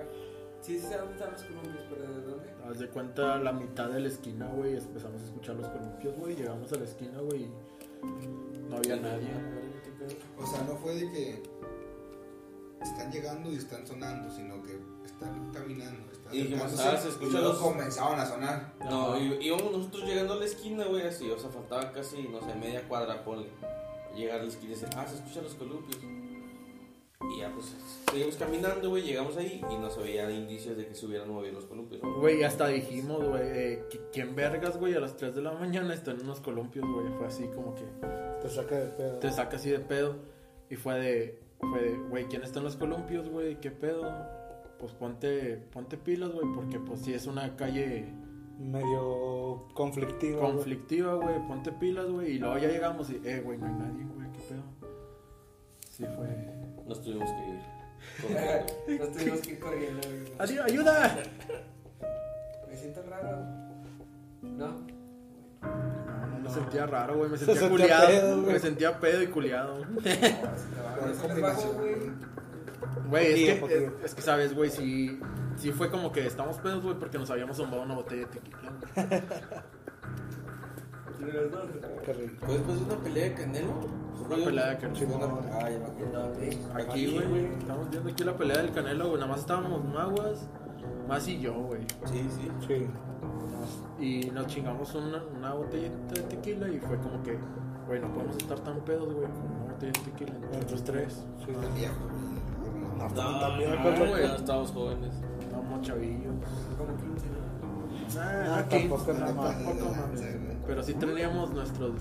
[0.62, 2.50] Sí, sí sé dónde están los columpios, pero ¿de dónde?
[2.70, 4.76] Haz de cuenta la mitad de la esquina, güey.
[4.78, 6.36] Empezamos a escuchar los columpios, güey.
[6.36, 7.48] Llegamos a la esquina, güey.
[8.70, 9.30] No había nadie.
[10.38, 11.44] O sea, no fue de que
[12.82, 16.04] están llegando y están sonando, sino que están caminando.
[16.32, 18.74] Y dijimos, ah, se escucha y los- comenzaban a sonar.
[18.90, 22.40] No, y- íbamos nosotros llegando a la esquina, güey, así, o sea, faltaba casi, no
[22.42, 23.48] sé, media cuadra, ponle.
[24.16, 25.98] Llegar a la esquina y decir, ah, se escuchan los columpios.
[27.24, 27.76] Y ya, pues,
[28.12, 30.02] seguimos caminando, güey, llegamos ahí y no se
[30.32, 32.02] indicios de que se hubieran movido los columpios.
[32.20, 34.96] Güey, hasta dijimos, güey, eh, ¿quién vergas, güey?
[34.96, 37.08] A las 3 de la mañana están en unos columpios, güey.
[37.18, 37.84] Fue así como que
[38.42, 39.20] Te saca de pedo.
[39.20, 40.16] te saca así de pedo.
[40.70, 43.60] Y fue de, fue de, güey, ¿quién está en los columpios, güey?
[43.62, 44.04] ¿Qué pedo?
[44.82, 48.06] Pues ponte, ponte pilas, güey, porque pues sí es una calle
[48.60, 50.40] Medio conflictivo.
[50.40, 50.52] güey.
[50.54, 51.48] conflictiva, güey.
[51.48, 52.32] Ponte pilas, güey.
[52.32, 54.64] Y luego ya llegamos y, eh, güey, no hay nadie, güey, ¿qué pedo?
[55.90, 56.28] Sí fue.
[56.88, 57.62] Nos tuvimos que ir.
[58.88, 59.06] corriendo.
[59.06, 60.34] Nos tuvimos que ir corriendo, güey.
[60.40, 61.18] ¡Así, ayuda!
[62.68, 63.38] Me siento raro.
[64.42, 64.68] ¿No?
[65.62, 67.30] No, me sentía raro, güey.
[67.30, 68.08] Me Se sentía sentía culiado.
[68.08, 69.86] pedo, me sentía pedo y culiado.
[69.86, 71.56] No, se te va.
[73.08, 73.44] Güey.
[73.44, 73.94] Es que, poquillo.
[74.04, 75.20] es que, sabes, güey, sí,
[75.58, 78.72] sí fue como que estamos pedos, güey, porque nos habíamos zumbado una botella de tequila.
[81.22, 83.74] ¿Fue después de una pelea de Canelo?
[84.26, 85.42] Una pelea de Canelo.
[85.52, 86.34] Ah, ya me acordaba.
[86.76, 89.20] Aquí, güey, estamos viendo aquí la pelea del Canelo, güey.
[89.20, 90.50] Nada más estábamos Maguas,
[91.08, 91.82] más y yo, güey.
[92.06, 92.52] Sí, sí.
[92.68, 92.88] Sí.
[94.00, 97.38] Y nos chingamos una, una botellita de tequila y fue como que,
[97.86, 101.24] güey, no podemos estar tan pedos, güey, con una botella de tequila entre nosotros tres.
[101.46, 101.52] Sí.
[103.10, 104.28] No, No, no, güey.
[104.28, 105.14] no, estábamos jóvenes.
[105.42, 106.34] Estábamos chavillos.
[106.78, 108.22] Como 15, ¿no?
[108.22, 109.98] Ah, Ah, tampoco nada no más, te poco pases de más.
[109.98, 110.58] lanza, güey.
[110.68, 111.92] Pero sí teníamos nuestros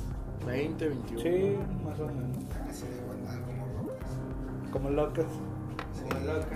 [0.46, 1.22] 20, 21.
[1.22, 2.36] Sí, más o menos.
[2.68, 3.38] Así de guardar
[4.72, 5.26] como locas.
[6.02, 6.46] Como locas.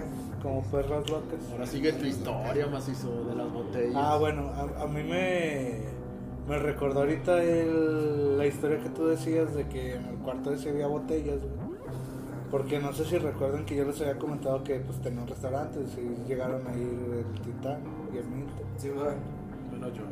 [0.42, 1.38] Como perras locas.
[1.52, 3.94] Ahora sigue tu historia, macizo, de las botellas.
[3.96, 5.80] Ah, bueno, a, a mí me,
[6.48, 10.70] me recordó ahorita el- la historia que tú decías de que en el cuarto ese
[10.70, 11.63] había botellas, güey.
[12.54, 15.80] Porque no sé si recuerdan que yo les había comentado que pues tenía un restaurante
[15.80, 17.80] y llegaron a ir el Titán
[18.14, 18.64] y el Milton.
[18.78, 19.10] Sí, güey.
[19.70, 20.02] Bueno, yo.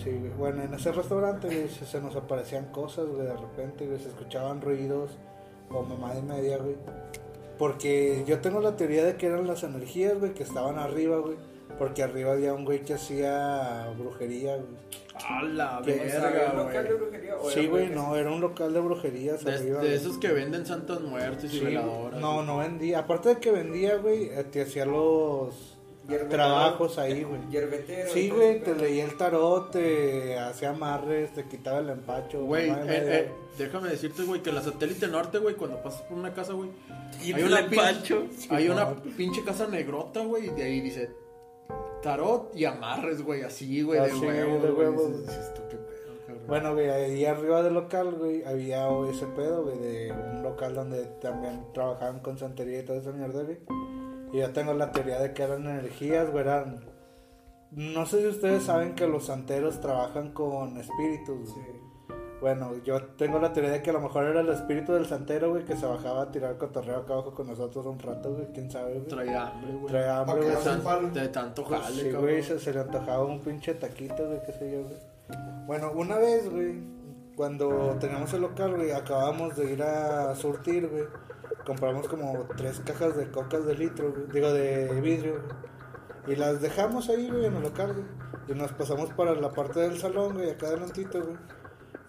[0.00, 3.98] Sí, bueno, en ese restaurante güey, se, se nos aparecían cosas, güey, de repente, güey,
[3.98, 5.18] se escuchaban ruidos
[5.70, 6.76] o mamá de media, güey.
[7.58, 11.36] Porque yo tengo la teoría de que eran las energías, güey, que estaban arriba, güey.
[11.78, 14.88] Porque arriba había un güey que hacía brujería, güey.
[15.28, 15.92] A la ¿Qué?
[15.94, 16.98] O sea, ¿había verga, un local de güey.
[17.10, 17.36] brujería?
[17.36, 19.80] o Sí, güey, no, era un local de brujerías De, arriba.
[19.80, 19.94] de güey.
[19.98, 21.74] esos que venden santas muertes y Sí, güey.
[21.74, 22.20] veladoras.
[22.20, 23.00] no, no vendía.
[23.00, 25.76] Aparte de que vendía, güey, eh, te hacía los
[26.30, 27.40] trabajos ahí, güey.
[28.12, 32.42] Sí, güey, te leía el tarot, te hacía amarres, te quitaba el empacho.
[32.44, 36.32] Güey, eh, eh, déjame decirte, güey, que la satélite norte, güey, cuando pasas por una
[36.32, 36.70] casa, güey,
[37.24, 38.22] Y hay una, empacho.
[38.22, 41.10] pinche, hay una pinche casa negrota, güey, y de ahí dice
[42.08, 44.62] tarot y amarres, güey, así, güey, de huevos.
[44.62, 44.88] de güey.
[44.88, 45.08] huevos.
[45.08, 46.46] Dices, dices, tú, qué pedo, cabrón.
[46.46, 51.04] Bueno, güey, ahí arriba del local, güey, había ese pedo, güey, de un local donde
[51.20, 53.58] también trabajaban con santería y toda esa mierda, güey.
[54.32, 56.84] Y yo tengo la teoría de que eran energías, güey, eran...
[57.70, 61.66] No sé si ustedes saben que los santeros trabajan con espíritus, güey.
[61.66, 61.80] Sí.
[62.40, 65.50] Bueno, yo tengo la teoría de que a lo mejor era el espíritu del santero,
[65.50, 68.70] güey, que se bajaba a tirar cotorreo acá abajo con nosotros un rato, güey, quién
[68.70, 69.06] sabe, güey.
[69.06, 69.86] Traía hambre, güey.
[69.86, 70.56] Traía hambre, güey.
[70.84, 72.22] Tan- de tanto Pues jale, sí, cabrón.
[72.22, 74.96] güey, se, se le antojaba un pinche taquito, güey, qué sé yo, güey.
[75.66, 76.80] Bueno, una vez, güey,
[77.34, 81.04] cuando teníamos el local, güey, acabamos de ir a surtir, güey.
[81.66, 86.34] Compramos como tres cajas de cocas de litro, güey, digo, de vidrio, güey.
[86.34, 88.06] Y las dejamos ahí, güey, en el local, güey.
[88.48, 91.36] Y nos pasamos para la parte del salón, güey, acá adelantito, güey.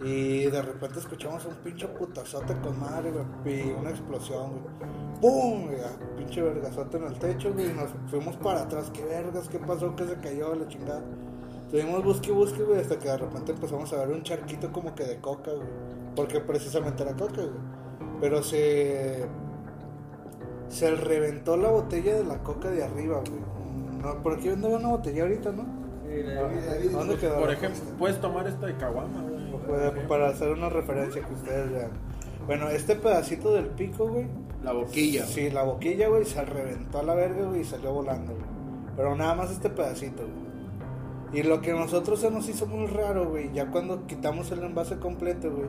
[0.02, 4.90] Y de repente escuchamos un pinche putazote con madre, güey, y una explosión, güey.
[5.20, 5.66] ¡Pum!
[5.66, 5.78] güey,
[6.18, 8.90] pinche vergazote en el techo, güey, y nos fuimos para atrás.
[8.94, 9.50] ¿Qué vergas?
[9.50, 9.94] ¿Qué pasó?
[9.96, 10.56] ¿Qué se cayó?
[10.56, 11.02] La chingada.
[11.70, 14.96] Tuvimos busque y busque, güey, hasta que de repente empezamos a ver un charquito como
[14.96, 15.68] que de coca, güey.
[16.16, 18.10] Porque precisamente era coca, güey.
[18.22, 19.26] Pero se.
[20.70, 23.42] Se reventó la botella de la coca de arriba, güey.
[24.02, 25.64] No, por aquí vende una botella ahorita, ¿no?
[26.08, 27.40] Sí, la- David, ¿Dónde quedó?
[27.40, 29.39] Por ejemplo, puedes tomar esta de caguama, güey.
[30.08, 31.92] Para hacer una referencia que ustedes vean.
[32.46, 34.26] Bueno, este pedacito del pico, güey.
[34.64, 35.22] La boquilla.
[35.24, 35.34] güey.
[35.34, 38.46] Sí, la boquilla, güey, se reventó a la verga, güey, y salió volando, güey.
[38.96, 40.50] Pero nada más este pedacito, güey.
[41.42, 44.64] Y lo que a nosotros se nos hizo muy raro, güey, ya cuando quitamos el
[44.64, 45.68] envase completo, güey,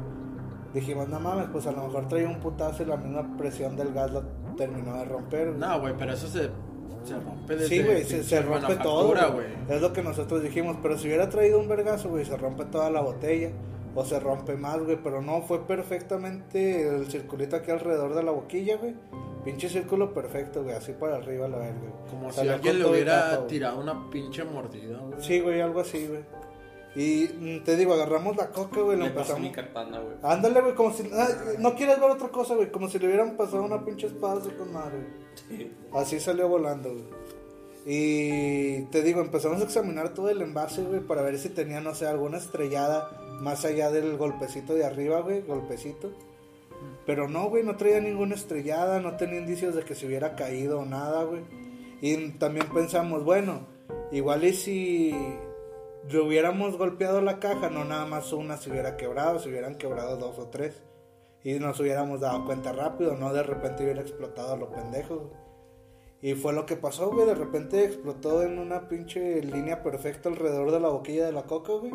[0.73, 3.93] dijimos, no mames, pues a lo mejor traía un putazo y la misma presión del
[3.93, 4.23] gas la
[4.57, 5.59] terminó de romper, güey.
[5.61, 6.49] No, güey, pero eso se,
[7.05, 9.33] se rompe desde Sí, güey, se, se rompe todo.
[9.35, 9.47] güey.
[9.69, 10.79] Es lo que nosotros dijimos.
[10.83, 13.51] Pero si hubiera traído un vergazo, güey, se rompe toda la botella.
[13.95, 14.99] O se rompe más, güey.
[15.03, 18.95] Pero no, fue perfectamente el circulito aquí alrededor de la boquilla, güey.
[19.45, 21.79] Pinche círculo perfecto, güey, así para arriba la verga.
[21.81, 22.11] güey.
[22.11, 23.49] Como si alguien le hubiera güey.
[23.49, 25.23] tirado una pinche mordida, güey.
[25.23, 26.21] Sí, güey, algo así, güey.
[26.95, 29.41] Y mm, te digo, agarramos la coca, güey, la Le pasó empezamos.
[29.41, 30.17] mi katana, güey.
[30.23, 31.09] Ándale, güey, como si.
[31.15, 31.29] ah,
[31.59, 32.71] no quieres ver otra cosa, güey.
[32.71, 34.99] Como si le hubieran pasado una pinche espada así con madre,
[35.49, 35.71] güey.
[35.95, 37.05] Así salió volando, güey.
[37.87, 41.95] Y te digo, empezamos a examinar todo el envase, güey, para ver si tenía, no
[41.95, 43.09] sé, alguna estrellada
[43.41, 46.13] más allá del golpecito de arriba, güey, golpecito.
[47.07, 50.81] Pero no, güey, no traía ninguna estrellada, no tenía indicios de que se hubiera caído
[50.81, 51.43] o nada, güey.
[52.01, 53.67] Y también pensamos, bueno,
[54.13, 55.15] igual y si
[56.09, 60.17] le hubiéramos golpeado la caja, no nada más una se hubiera quebrado, se hubieran quebrado
[60.17, 60.83] dos o tres.
[61.43, 65.17] Y nos hubiéramos dado cuenta rápido, no de repente hubiera explotado a lo pendejo.
[65.17, 65.51] güey.
[66.23, 67.27] Y fue lo que pasó, güey.
[67.27, 71.73] De repente explotó en una pinche línea perfecta alrededor de la boquilla de la coca,
[71.73, 71.93] güey.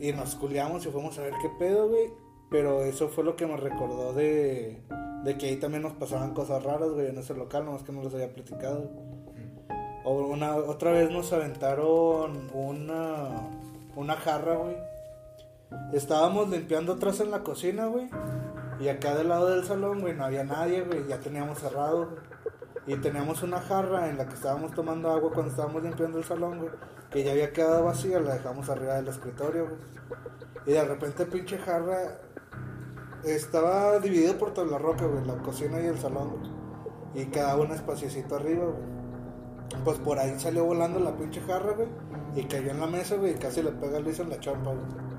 [0.00, 2.10] Y nos culiamos y fuimos a ver qué pedo, güey.
[2.50, 4.82] Pero eso fue lo que nos recordó de,
[5.24, 8.02] de que ahí también nos pasaban cosas raras, güey, en ese local, nomás que no
[8.02, 8.90] les había platicado.
[10.04, 13.48] O una, otra vez nos aventaron una,
[13.94, 14.76] una jarra, güey.
[15.92, 18.08] Estábamos limpiando atrás en la cocina, güey.
[18.80, 21.06] Y acá del lado del salón, güey, no había nadie, güey.
[21.06, 22.29] Ya teníamos cerrado, güey.
[22.86, 26.58] Y teníamos una jarra en la que estábamos tomando agua cuando estábamos limpiando el salón,
[26.58, 26.70] güey.
[27.10, 29.76] Que ya había quedado vacía, la dejamos arriba del escritorio, güey.
[30.66, 32.18] Y de repente, pinche jarra.
[33.24, 35.24] Estaba dividido por toda la roca, güey.
[35.26, 37.22] La cocina y el salón, güey.
[37.22, 39.00] Y quedaba un espaciocito arriba, güey.
[39.84, 41.88] Pues por ahí salió volando la pinche jarra, güey.
[42.34, 43.32] Y cayó en la mesa, güey.
[43.32, 45.10] Y casi le pega a Luis en la chompa, güey.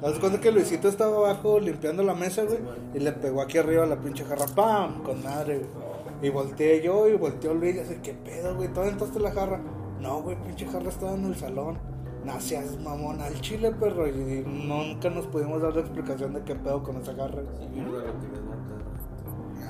[0.00, 2.58] ¿Te das cuenta que Luisito estaba abajo limpiando la mesa, güey?
[2.94, 5.02] Y le pegó aquí arriba la pinche jarra, ¡pam!
[5.02, 5.93] Con madre, güey.
[6.24, 8.68] Y volteé yo y volteó Luis y así, ¿qué pedo, güey?
[8.68, 9.60] ¿Todavía entraste la jarra?
[10.00, 11.78] No, güey, pinche jarra estaba en el salón.
[12.24, 14.08] No seas mamón al chile, perro.
[14.08, 17.42] Y nunca nos pudimos dar la explicación de qué pedo con esa jarra.
[17.58, 17.66] Sí.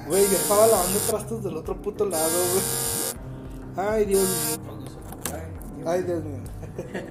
[0.07, 3.89] Güey, yo estaba lavando trastos del otro puto lado, güey.
[3.89, 4.77] Ay, Dios mío.
[5.85, 6.39] Ay, Dios mío.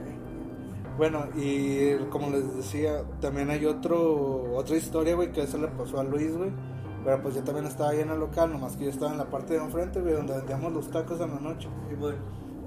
[0.97, 5.99] bueno, y como les decía, también hay otro otra historia, güey, que eso le pasó
[5.99, 6.51] a Luis, güey.
[7.03, 9.29] Pero pues yo también estaba ahí en el local, nomás que yo estaba en la
[9.29, 11.67] parte de enfrente, güey, donde vendíamos los tacos en la noche.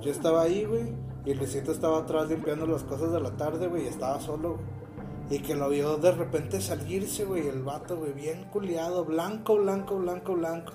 [0.01, 0.93] Yo estaba ahí, güey,
[1.25, 5.39] y Luisito estaba atrás limpiando las cosas de la tarde, güey, y estaba solo, güey.
[5.39, 9.97] Y que lo vio de repente salirse, güey, el vato, güey, bien culiado, blanco, blanco,
[9.97, 10.73] blanco, blanco.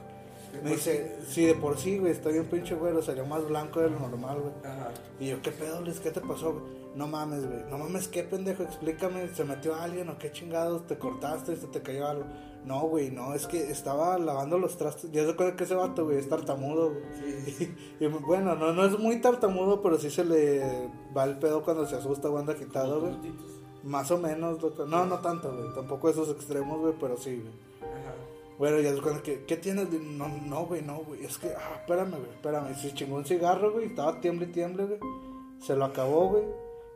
[0.63, 3.89] Me dice, sí, de por sí, güey, estoy un pinche güero, salió más blanco de
[3.89, 4.53] lo normal, güey.
[4.65, 4.89] Ajá.
[5.19, 5.99] Y yo, ¿qué pedo, Luis?
[6.01, 6.53] ¿Qué te pasó?
[6.53, 6.81] güey?
[6.93, 7.63] No mames, güey.
[7.69, 8.63] No mames, ¿qué pendejo?
[8.63, 9.29] Explícame.
[9.29, 10.85] ¿Se metió alguien o qué chingados?
[10.87, 11.55] ¿Te cortaste?
[11.55, 12.25] ¿Se te cayó algo?
[12.65, 13.33] No, güey, no.
[13.33, 15.11] Es que estaba lavando los trastos.
[15.11, 17.03] Ya se acuerda que ese vato, güey, es tartamudo, güey.
[17.59, 21.63] Y, y, bueno, no, no es muy tartamudo, pero sí se le va el pedo
[21.63, 23.13] cuando se asusta o anda agitado, güey.
[23.83, 24.85] Más o menos, loco.
[24.85, 25.73] No, no tanto, güey.
[25.73, 27.53] Tampoco esos extremos, güey, pero sí, güey.
[27.91, 28.13] Ajá.
[28.59, 29.89] Bueno, ya se cuenta que, ¿qué tienes?
[29.91, 31.25] No, no, güey, no, güey.
[31.25, 32.75] Es que, ah, espérame, güey, espérame.
[32.75, 33.87] Se chingó un cigarro, güey.
[33.87, 34.99] Estaba tiemble y tiemble, güey.
[35.59, 36.43] Se lo acabó, güey.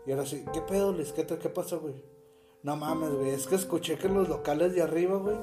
[0.05, 1.11] Y ahora sí, ¿qué pedo, Luis?
[1.11, 1.95] ¿Qué, te- qué pasó, güey?
[2.61, 3.30] No mames, güey.
[3.32, 5.38] Es que escuché que los locales de arriba, güey,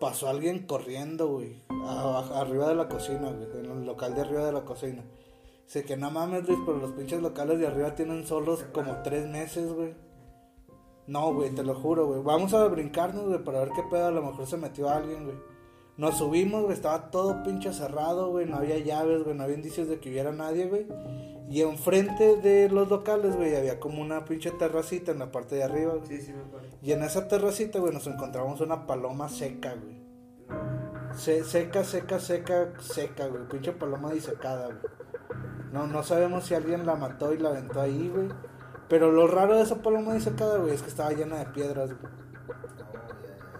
[0.00, 1.62] pasó alguien corriendo, güey.
[2.34, 3.64] Arriba de la cocina, güey.
[3.64, 5.04] En el local de arriba de la cocina.
[5.64, 9.26] Dice que no mames, Luis, pero los pinches locales de arriba tienen solos como tres
[9.28, 9.94] meses, güey.
[11.06, 12.22] No, güey, te lo juro, güey.
[12.22, 14.06] Vamos a brincarnos, güey, para ver qué pedo.
[14.06, 15.36] A lo mejor se metió alguien, güey.
[15.96, 18.46] Nos subimos, güey, estaba todo pinche cerrado, güey.
[18.46, 20.86] No había llaves, güey, no había indicios de que hubiera nadie, güey.
[21.50, 25.64] Y enfrente de los locales, güey, había como una pinche terracita en la parte de
[25.64, 26.06] arriba, güey.
[26.06, 26.66] Sí, sí, me acuerdo.
[26.82, 29.98] Y en esa terracita, güey, nos encontramos una paloma seca, güey.
[31.16, 33.48] Se- seca, seca, seca, seca, güey.
[33.48, 34.78] Pinche paloma disecada, güey.
[35.72, 38.28] No, no sabemos si alguien la mató y la aventó ahí, güey.
[38.88, 42.12] Pero lo raro de esa paloma disecada, güey, es que estaba llena de piedras, güey.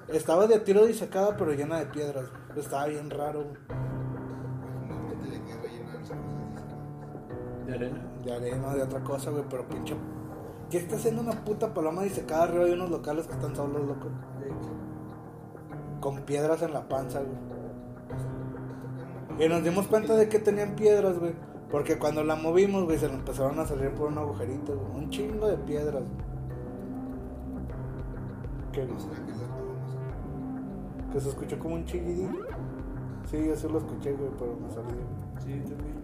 [0.08, 2.60] Estaba de tiro disecada, pero llena de piedras, güey.
[2.60, 3.87] Estaba bien raro, güey.
[7.68, 8.00] De arena.
[8.24, 9.94] De arena, de otra cosa, güey, pero pinche.
[10.70, 14.08] ¿Qué está haciendo una puta paloma disecada arriba de unos locales que están solos, loco?
[14.40, 14.70] De hecho.
[16.00, 17.36] Con piedras en la panza, güey.
[19.44, 21.34] Y nos dimos cuenta de que tenían piedras, güey.
[21.70, 25.04] Porque cuando la movimos, güey, se le empezaron a salir por un agujerito, güey.
[25.04, 26.26] Un chingo de piedras, güey.
[28.72, 28.88] ¿Qué.
[31.12, 32.46] Que se escuchó como un chillidito.
[33.30, 34.96] Sí, yo sí lo escuché, güey, pero me salió.
[35.44, 35.97] Sí, también.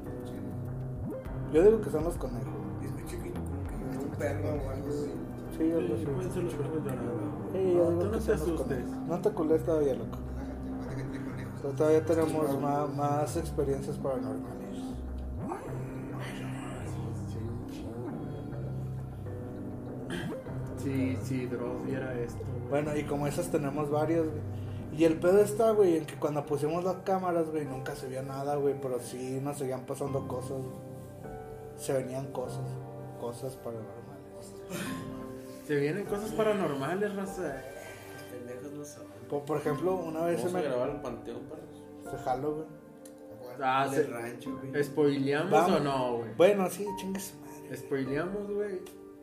[1.54, 2.52] Yo digo que son los conejos.
[2.82, 5.12] Escuché que como que un perro o algo así.
[5.56, 6.04] Sí, así.
[6.04, 7.12] Pueden ser los perros de arena.
[7.52, 8.66] Sí, yo No, digo tú no que te son los asustes.
[8.66, 9.06] conejos.
[9.08, 10.18] No te culés todavía, loco.
[10.18, 11.60] Conejos.
[11.62, 14.78] Pero todavía tenemos más, más experiencias paranormales.
[20.82, 22.38] si, si Dross viera esto.
[22.68, 24.54] Bueno, y como esas tenemos varias, güey.
[24.96, 28.22] Y el pedo está, güey, en que cuando pusimos las cámaras, güey, nunca se veía
[28.22, 30.50] nada, güey, pero sí nos seguían pasando cosas.
[30.58, 30.93] güey.
[31.84, 32.64] Se venían cosas,
[33.20, 34.54] cosas paranormales.
[35.66, 37.56] Se vienen cosas paranormales, raza.
[38.30, 39.04] Pendejos no son.
[39.28, 41.82] Por, por ejemplo, una vez se Vamos a me grabar el panteón, perros.
[42.10, 42.66] se jaló, güey.
[43.62, 44.84] Ah, Del se- rancho, güey.
[44.84, 45.80] ¿Spoileamos Vamos.
[45.80, 46.34] o no, güey?
[46.36, 47.76] Bueno, sí, chingue su madre.
[47.76, 48.80] Spoileamos, güey.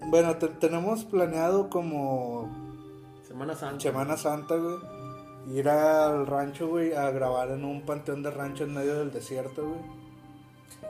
[0.07, 2.49] Bueno, te- tenemos planeado como
[3.28, 3.80] Semana Santa.
[3.80, 4.78] Semana Santa, güey.
[5.57, 9.68] Ir al rancho, güey, a grabar en un panteón de rancho en medio del desierto,
[9.68, 10.01] güey.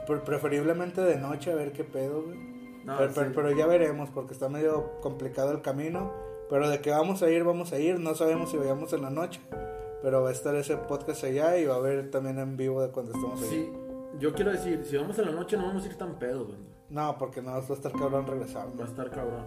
[0.06, 2.38] Pre- preferiblemente de noche, a ver qué pedo, güey.
[2.84, 3.14] No, pero, sí.
[3.20, 6.12] pero- pero ya veremos, porque está medio complicado el camino.
[6.50, 7.98] Pero de que vamos a ir, vamos a ir.
[7.98, 9.40] No sabemos si vayamos en la noche.
[10.02, 12.88] Pero va a estar ese podcast allá y va a haber también en vivo de
[12.90, 13.50] cuando estemos allá.
[13.50, 13.72] Sí,
[14.18, 16.58] yo quiero decir, si vamos en la noche no vamos a ir tan pedos, güey.
[16.90, 18.66] No, porque no va a estar cabrón regresar.
[18.78, 19.46] Va a estar cabrón.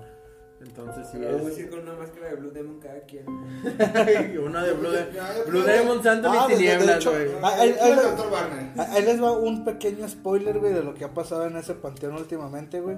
[0.61, 1.59] Entonces sí Vamos a es.
[1.59, 3.25] ir con una máscara de Blue Demon cada quien.
[4.45, 5.05] Una de Blue, de-
[5.47, 5.61] Blue.
[5.63, 7.27] Demon, Santo Ah, y Tinieblas, güey.
[7.43, 8.71] Ah, ahí- ahí- el doctor Barney.
[8.77, 12.15] Ahí les va un pequeño spoiler, güey, de lo que ha pasado en ese panteón
[12.15, 12.97] últimamente, güey.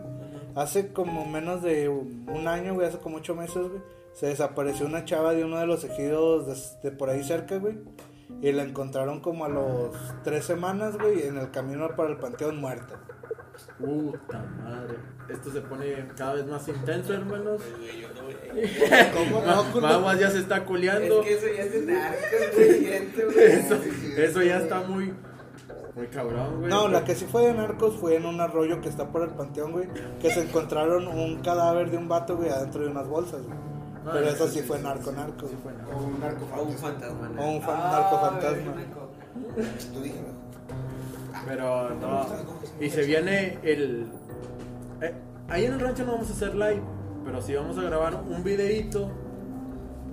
[0.55, 3.81] Hace como menos de un año, güey, hace como ocho meses, güey,
[4.13, 6.47] se desapareció una chava de uno de los ejidos
[6.81, 7.75] de, de por ahí cerca, güey.
[8.41, 12.59] Y la encontraron como a los tres semanas, güey, en el camino para el panteón
[12.59, 12.99] muerta.
[13.79, 14.97] Puta madre.
[15.29, 17.61] Esto se pone cada vez más intenso, hermanos.
[19.13, 21.21] ¿Cómo no, ya se está culeando.
[21.21, 22.85] Es que eso ya es de narcos, güey.
[22.85, 23.37] gente, güey.
[23.45, 23.79] Eso,
[24.17, 25.13] eso ya está muy.
[25.95, 26.69] Muy cabrón, güey.
[26.69, 29.29] No, la que sí fue de narcos fue en un arroyo que está por el
[29.29, 29.87] panteón, güey.
[30.21, 33.57] Que se encontraron un cadáver de un vato, güey, adentro de unas bolsas, güey.
[34.13, 35.47] Pero eso sí fue narco, narco.
[35.47, 35.91] Sí fue narco.
[35.97, 37.29] O un narco O un fantasma.
[37.39, 38.09] O un fan- Ah.
[39.93, 40.15] Tú dije,
[41.45, 42.25] Pero no.
[42.79, 44.07] Y se viene el.
[45.01, 45.13] eh,
[45.49, 46.81] ahí en el rancho no vamos a hacer live.
[47.25, 49.09] Pero sí vamos a grabar un videíto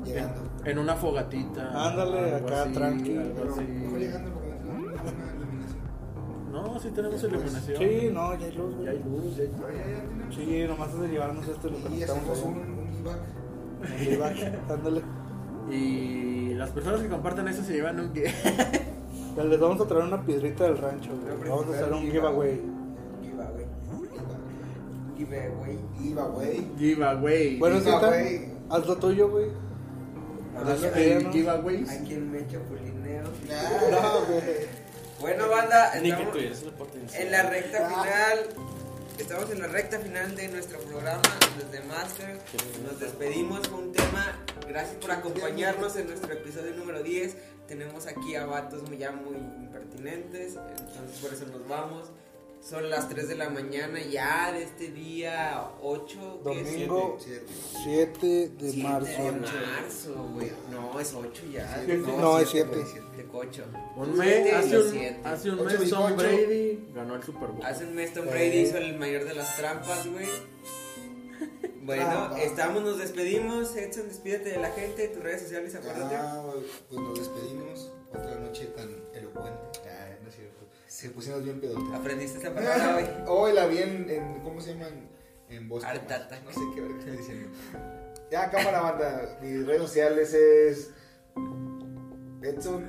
[0.04, 0.42] llegando.
[0.64, 1.88] en una fogatita.
[1.90, 3.16] Ándale, acá, así, tranqui.
[3.16, 3.62] algo así.
[3.62, 4.32] no tenemos
[5.12, 6.52] buena iluminación.
[6.52, 7.78] No, sí tenemos iluminación.
[7.78, 10.34] Sí, no, ya hay luz, Ya hay luz, ya hay tenemos.
[10.34, 13.04] Sí, nomás es de llevarnos esto lo que Y hacemos un, un
[15.70, 20.64] Y las personas que compartan eso se llevan un Les vamos a traer una piedrita
[20.64, 21.48] del rancho, güey.
[21.48, 22.60] Vamos a hacer un giveaway.
[23.22, 23.66] Giveaway.
[25.16, 25.78] Giveaway.
[25.98, 26.68] Giveaway.
[26.78, 27.58] giveaway.
[27.58, 28.34] Bueno, Giveaway.
[28.36, 28.74] está.
[28.76, 29.46] Haz lo tuyo, güey.
[30.56, 31.84] Haz lo el que ya no- giveaway.
[31.88, 33.24] A quien me chapulineo.
[33.90, 34.84] No, güey.
[35.20, 38.38] Bueno, banda, en la recta final.
[39.18, 41.22] Estamos en la recta final de nuestro programa,
[41.56, 42.36] desde Master.
[42.84, 44.44] Nos despedimos con un tema.
[44.68, 47.36] Gracias por acompañarnos en nuestro episodio número 10.
[47.68, 52.10] Tenemos aquí a vatos ya muy impertinentes, entonces por eso nos vamos.
[52.68, 56.40] Son las 3 de la mañana ya de este día 8.
[56.44, 56.72] ¿qué es?
[56.72, 57.46] Domingo Siete.
[57.84, 59.22] 7 de Siete marzo.
[59.22, 60.50] de marzo, güey.
[60.70, 61.84] No, es 8 ya.
[61.84, 62.80] Sí, no, es siete, siete.
[62.80, 63.16] güey, siete.
[63.18, 63.64] De cocho.
[63.96, 66.16] Un mes, hace un, hace un mes Tom.
[66.16, 67.62] Brady ganó el Super Bowl.
[67.66, 68.24] Hace un mes Tom.
[68.26, 70.26] Brady hizo el mayor de las trampas, güey.
[71.82, 72.40] Bueno, Trampa.
[72.40, 73.76] estamos, nos despedimos.
[73.76, 76.16] Edson, despídete de la gente, tus redes sociales, acuérdate.
[76.16, 76.42] Ah,
[76.88, 77.92] pues nos despedimos.
[78.08, 79.60] Otra noche tan elocuente.
[81.04, 81.92] Se pusimos bien pedotes.
[81.92, 83.04] Aprendiste esta palabra hoy.
[83.28, 84.88] Hoy la vi en, en- ¿cómo se llama?
[84.88, 85.06] En,
[85.54, 85.90] en Boston.
[85.90, 86.40] Artata.
[86.42, 87.48] No sé qué ver qué estoy diciendo.
[88.32, 89.38] Ya, cámara banda.
[89.42, 90.90] Mis redes sociales es
[92.42, 92.84] Edson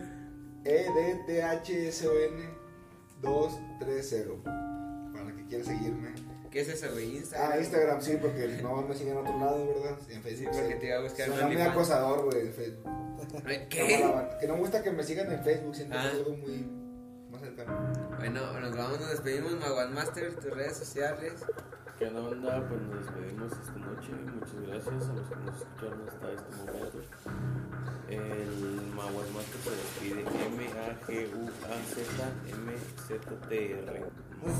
[0.63, 2.49] E E-D-T-H-S-O-N
[3.21, 5.11] 230.
[5.13, 6.13] Para que quiera seguirme.
[6.49, 7.17] ¿Qué es eso, güey?
[7.17, 7.51] Instagram.
[7.51, 9.97] Ah, Instagram sí, porque no me siguen en otro lado, ¿verdad?
[10.09, 10.51] En Sí, Facebook.
[10.53, 11.69] porque te iba a buscar OnlyFans.
[11.69, 12.89] acosador, güey, en Facebook.
[13.69, 13.99] ¿Qué?
[14.01, 14.37] banda.
[14.39, 16.07] Que no me gusta que me sigan en Facebook, siento que Ah.
[16.07, 16.84] es algo muy
[17.55, 21.45] Bueno, nos vamos, nos despedimos, Maguan Master, tus redes sociales.
[21.97, 22.67] ¿Qué onda, banda?
[22.67, 24.11] Pues nos despedimos esta noche.
[24.11, 26.99] Muchas gracias a los que nos escucharon hasta este momento.
[28.09, 31.31] El Maguas Master se despide M-A-G-U-A-Z-M-Z-T-R.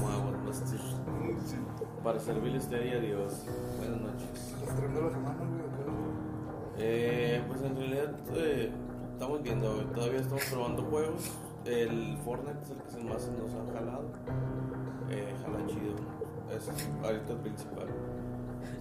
[0.02, 0.80] Maguas Master.
[2.02, 3.44] Para servirles de día a Dios.
[3.78, 4.56] Buenas noches.
[4.66, 5.66] Estreno de la semana, güey.
[6.78, 8.72] Eh, pues en realidad eh,
[9.12, 11.32] estamos viendo, todavía estamos probando juegos.
[11.66, 14.06] El Fortnite es el que más nos ha jalado.
[15.10, 15.96] Eh, jala chido,
[16.56, 16.70] es
[17.04, 17.88] ahorita el principal.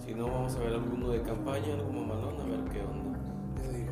[0.05, 3.19] Si no, vamos a ver alguno de campaña, algo mamalón, a ver qué onda.
[3.71, 3.91] Digo.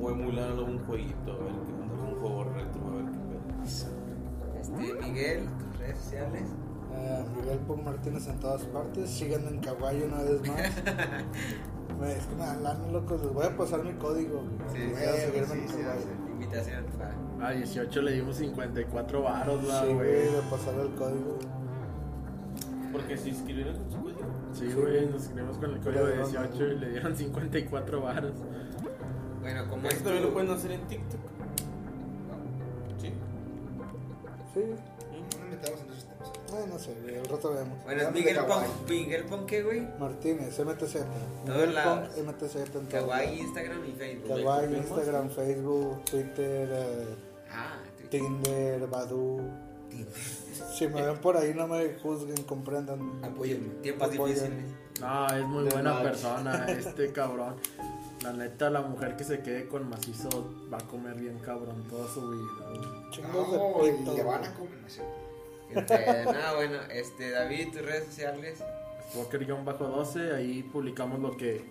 [0.00, 3.64] O emular algún jueguito, a ver qué onda, algún juego retro, a ver qué pedo.
[4.60, 6.44] Este, Miguel, tus redes sociales.
[6.94, 9.10] Ah, Miguel Pong Martínez en todas partes.
[9.10, 10.60] Síganme en Kawaii una vez más.
[12.00, 13.20] Me- es que me dan locos.
[13.22, 14.42] Les voy a pasar mi código.
[14.72, 16.08] Sí, Voy sí, a sí, seguirme sí, en sí.
[16.32, 16.84] Invitación.
[17.00, 17.27] va.
[17.40, 21.38] A 18 le dimos 54 varos, va, Sí, güey, de pasar el código.
[22.92, 24.18] Porque si escribieron con su código.
[24.52, 28.32] Sí, güey, nos escribimos con el código de 18 y le dieron 54 varos.
[29.40, 31.20] Bueno, como Eso es también lo pueden hacer en TikTok.
[33.00, 33.12] Sí.
[34.54, 34.60] Sí.
[34.60, 36.68] No nos metamos en esos temas.
[36.68, 37.84] No sé, güey, al rato vemos.
[37.84, 38.70] Bueno, es Miguel Pon, Kawaii.
[38.88, 39.88] Miguel Pon, ¿qué, güey?
[40.00, 40.92] Martínez, MTZ.
[41.46, 42.08] Todos Miguel lados.
[42.08, 42.82] Pong, MTZ en todo.
[42.90, 44.28] Kawaii, Instagram y Facebook.
[44.28, 44.76] Kawaii, ¿Cómo?
[44.78, 47.14] Instagram, Facebook, Twitter, eh,
[47.58, 48.20] Ah, Twitter.
[48.20, 49.40] Tinder, Badu.
[50.76, 53.24] Si me ven por ahí, no me juzguen, comprendan.
[53.24, 53.68] Apóyenme.
[53.82, 54.34] Tiempos Apoyen.
[54.34, 54.74] difíciles.
[55.00, 57.56] No, es muy De buena persona este cabrón.
[58.22, 60.28] La neta, la mujer que se quede con macizo
[60.72, 63.10] va a comer bien cabrón toda su vida.
[63.10, 64.14] Chingos No, de y pito.
[64.16, 64.78] le van a comer.
[64.82, 65.02] No sé.
[65.80, 68.58] Este, nada, bueno, este, David, tus redes sociales.
[69.14, 71.64] Poker-12, ahí publicamos lo que.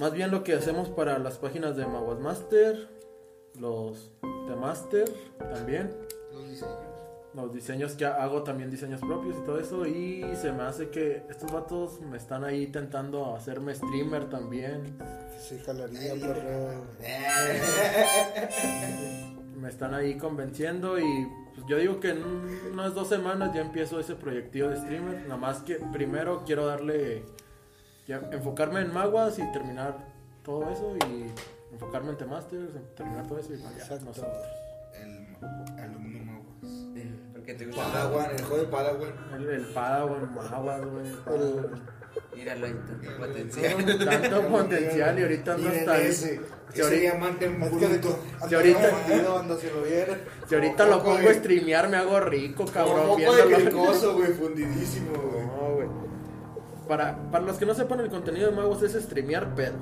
[0.00, 2.88] Más bien lo que hacemos para las páginas de Maguas Master,
[3.60, 5.08] los de Master
[5.38, 5.90] también,
[6.32, 6.78] Los diseños.
[7.34, 9.86] los diseños que hago también diseños propios y todo eso.
[9.86, 14.96] Y se me hace que estos vatos me están ahí intentando hacerme streamer también.
[15.38, 16.14] Sí, jalaría.
[19.56, 22.22] Me están ahí convenciendo y pues, yo digo que en
[22.72, 25.22] unas dos semanas ya empiezo ese proyectillo de streamer.
[25.24, 27.24] Nada más que primero quiero darle,
[28.06, 29.98] ya enfocarme en Maguas y terminar
[30.42, 31.26] todo eso y
[31.72, 34.04] enfocarme en T-Masters, en terminar todo eso y ya Exacto.
[34.06, 34.32] nosotros.
[35.00, 36.72] El alumno Maguas.
[37.32, 37.82] Porque te gusta.
[37.84, 39.12] Padawan, el juego de Padawan.
[39.36, 41.06] El, el Padawan, Maguas, güey.
[41.06, 41.70] El-
[42.34, 43.98] Míralo ahí, tanto potencial.
[44.04, 46.00] Tanto potencial y ahorita ando Miren hasta...
[46.00, 46.40] ese.
[46.72, 48.18] Si Ese ahorita, diamante bruto.
[48.48, 48.90] Si ahorita-
[49.32, 50.18] cuando se lo viera.
[50.48, 53.06] si ahorita lo Poco pongo a streamear me hago rico, cabrón.
[53.06, 55.46] poco de cricoso, güey, fundidísimo, güey.
[55.46, 55.88] No, güey.
[56.88, 59.74] Para, para los que no sepan, el contenido de Magos es streamear pedo.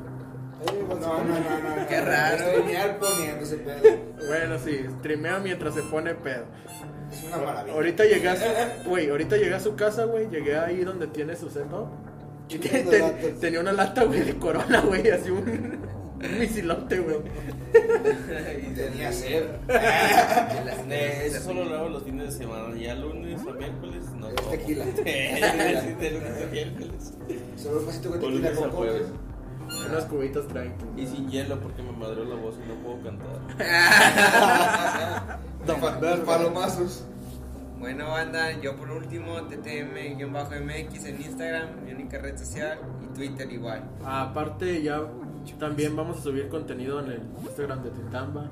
[0.61, 1.87] Eh, No, no, no, no.
[1.89, 2.39] Qué raro.
[2.39, 3.97] Streamear poniéndose pedo.
[4.27, 6.45] Bueno, sí, streamea mientras se pone pedo.
[7.13, 7.75] Es una maravilla.
[7.75, 8.05] Ahorita
[8.37, 8.45] su,
[8.87, 11.89] güey, ahorita llegué a su casa, güey, llegué ahí donde tiene su setup.
[12.49, 13.41] Y te- Chingos de te- latas.
[13.41, 15.39] tenía una lata, güey, de corona, güey, así un,
[16.23, 17.17] un misilote, güey.
[17.71, 19.45] Y Tenía sed.
[20.91, 22.75] Eh, eso solo lo hago los fines de semana.
[22.77, 24.29] Ya lunes o miércoles no.
[24.51, 24.85] Tequila.
[24.97, 27.13] Sí, de lunes a miércoles.
[27.57, 29.03] Solo un vasito de O tequila con jueves.
[29.87, 30.85] Unas cubitas tranqui.
[30.97, 33.39] Y sin hielo porque me madreó la voz y no puedo cantar.
[36.01, 37.05] Los palomazos.
[37.79, 43.89] Bueno, banda, yo por último, TTM-MX en Instagram, mi única red social, y Twitter igual.
[44.05, 45.01] Aparte, ya
[45.61, 48.51] también vamos a subir contenido en el Instagram de Tintamba.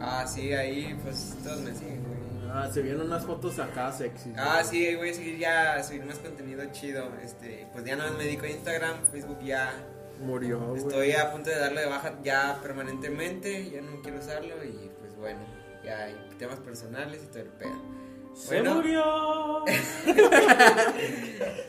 [0.00, 2.22] Ah, sí, ahí pues todos me siguen, güey.
[2.52, 4.32] Ah, se vienen unas fotos acá sexy.
[4.36, 7.08] Ah, sí, ahí voy a seguir ya, a subir más contenido chido.
[7.22, 9.72] Este, pues ya no me dedico a Instagram, Facebook ya.
[10.22, 10.82] Murió, güey.
[10.82, 15.16] Estoy a punto de darle de baja ya permanentemente, ya no quiero usarlo y pues
[15.16, 15.40] bueno,
[15.84, 18.02] ya hay temas personales y todo el pedo.
[18.34, 19.64] ¡Se murió!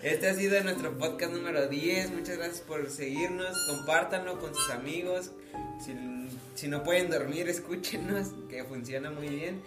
[0.02, 2.12] Este ha sido nuestro podcast número 10.
[2.12, 3.56] Muchas gracias por seguirnos.
[3.70, 5.32] Compártanlo con sus amigos.
[5.84, 5.94] Si,
[6.56, 9.62] si no pueden dormir, escúchenos, que funciona muy bien.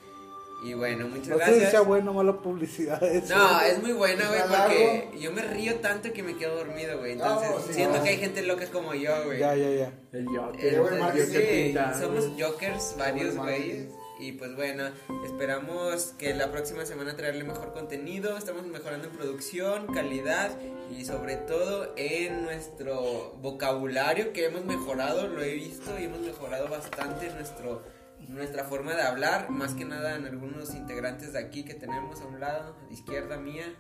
[0.64, 1.70] Y bueno, muchas No sé si gracias.
[1.70, 3.36] sea buena o mala publicidad eso.
[3.36, 6.98] No, es muy buena, güey, ¿Está porque yo me río tanto que me quedo dormido,
[6.98, 7.12] güey.
[7.12, 8.02] Entonces, No, sí, siento no.
[8.04, 9.38] que hay gente loca como yo, güey.
[9.38, 9.92] Ya, ya, ya.
[10.12, 10.80] El Joker.
[10.80, 12.42] Buen el sí, pintado, somos güey.
[12.42, 13.88] jokers, varios güeyes.
[14.18, 14.84] Y pues bueno,
[15.26, 18.38] esperamos que la próxima semana traerle mejor contenido.
[18.38, 20.50] Estamos mejorando en producción, calidad
[20.90, 26.66] y sobre todo en nuestro vocabulario que hemos mejorado, lo he visto y hemos mejorado
[26.68, 27.82] bastante nuestro
[28.28, 32.26] nuestra forma de hablar, más que nada en algunos integrantes de aquí que tenemos a
[32.26, 33.74] un lado, a la izquierda mía.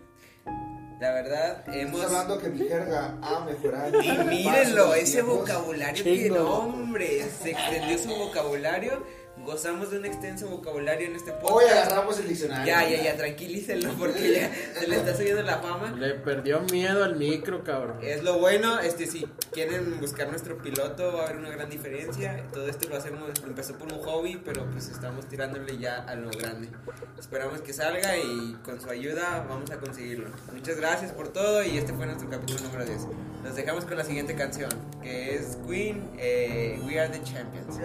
[1.00, 4.00] La verdad, hemos Estás hablando que mi jerga ha mejorado.
[4.00, 9.04] y mírenlo, ese vocabulario que no, hombre, se extendió su vocabulario.
[9.46, 11.52] Gozamos de un extenso vocabulario en este podcast.
[11.52, 12.66] Hoy agarramos el diccionario.
[12.66, 15.92] Ya, ya, ya, tranquilícenlo porque ya se le está subiendo la fama.
[15.92, 17.98] Le perdió miedo al micro, cabrón.
[18.02, 22.44] Es lo bueno, este si quieren buscar nuestro piloto va a haber una gran diferencia.
[22.52, 26.28] Todo esto lo hacemos, empezó por un hobby, pero pues estamos tirándole ya a lo
[26.30, 26.68] grande.
[27.16, 30.28] Esperamos que salga y con su ayuda vamos a conseguirlo.
[30.52, 32.98] Muchas gracias por todo y este fue nuestro capítulo número 10.
[33.44, 34.70] Nos dejamos con la siguiente canción,
[35.00, 37.78] que es Queen, eh, We Are the Champions.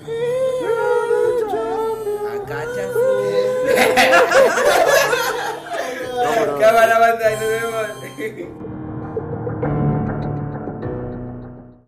[6.60, 7.86] Cámara, banda, ahí nos vemos.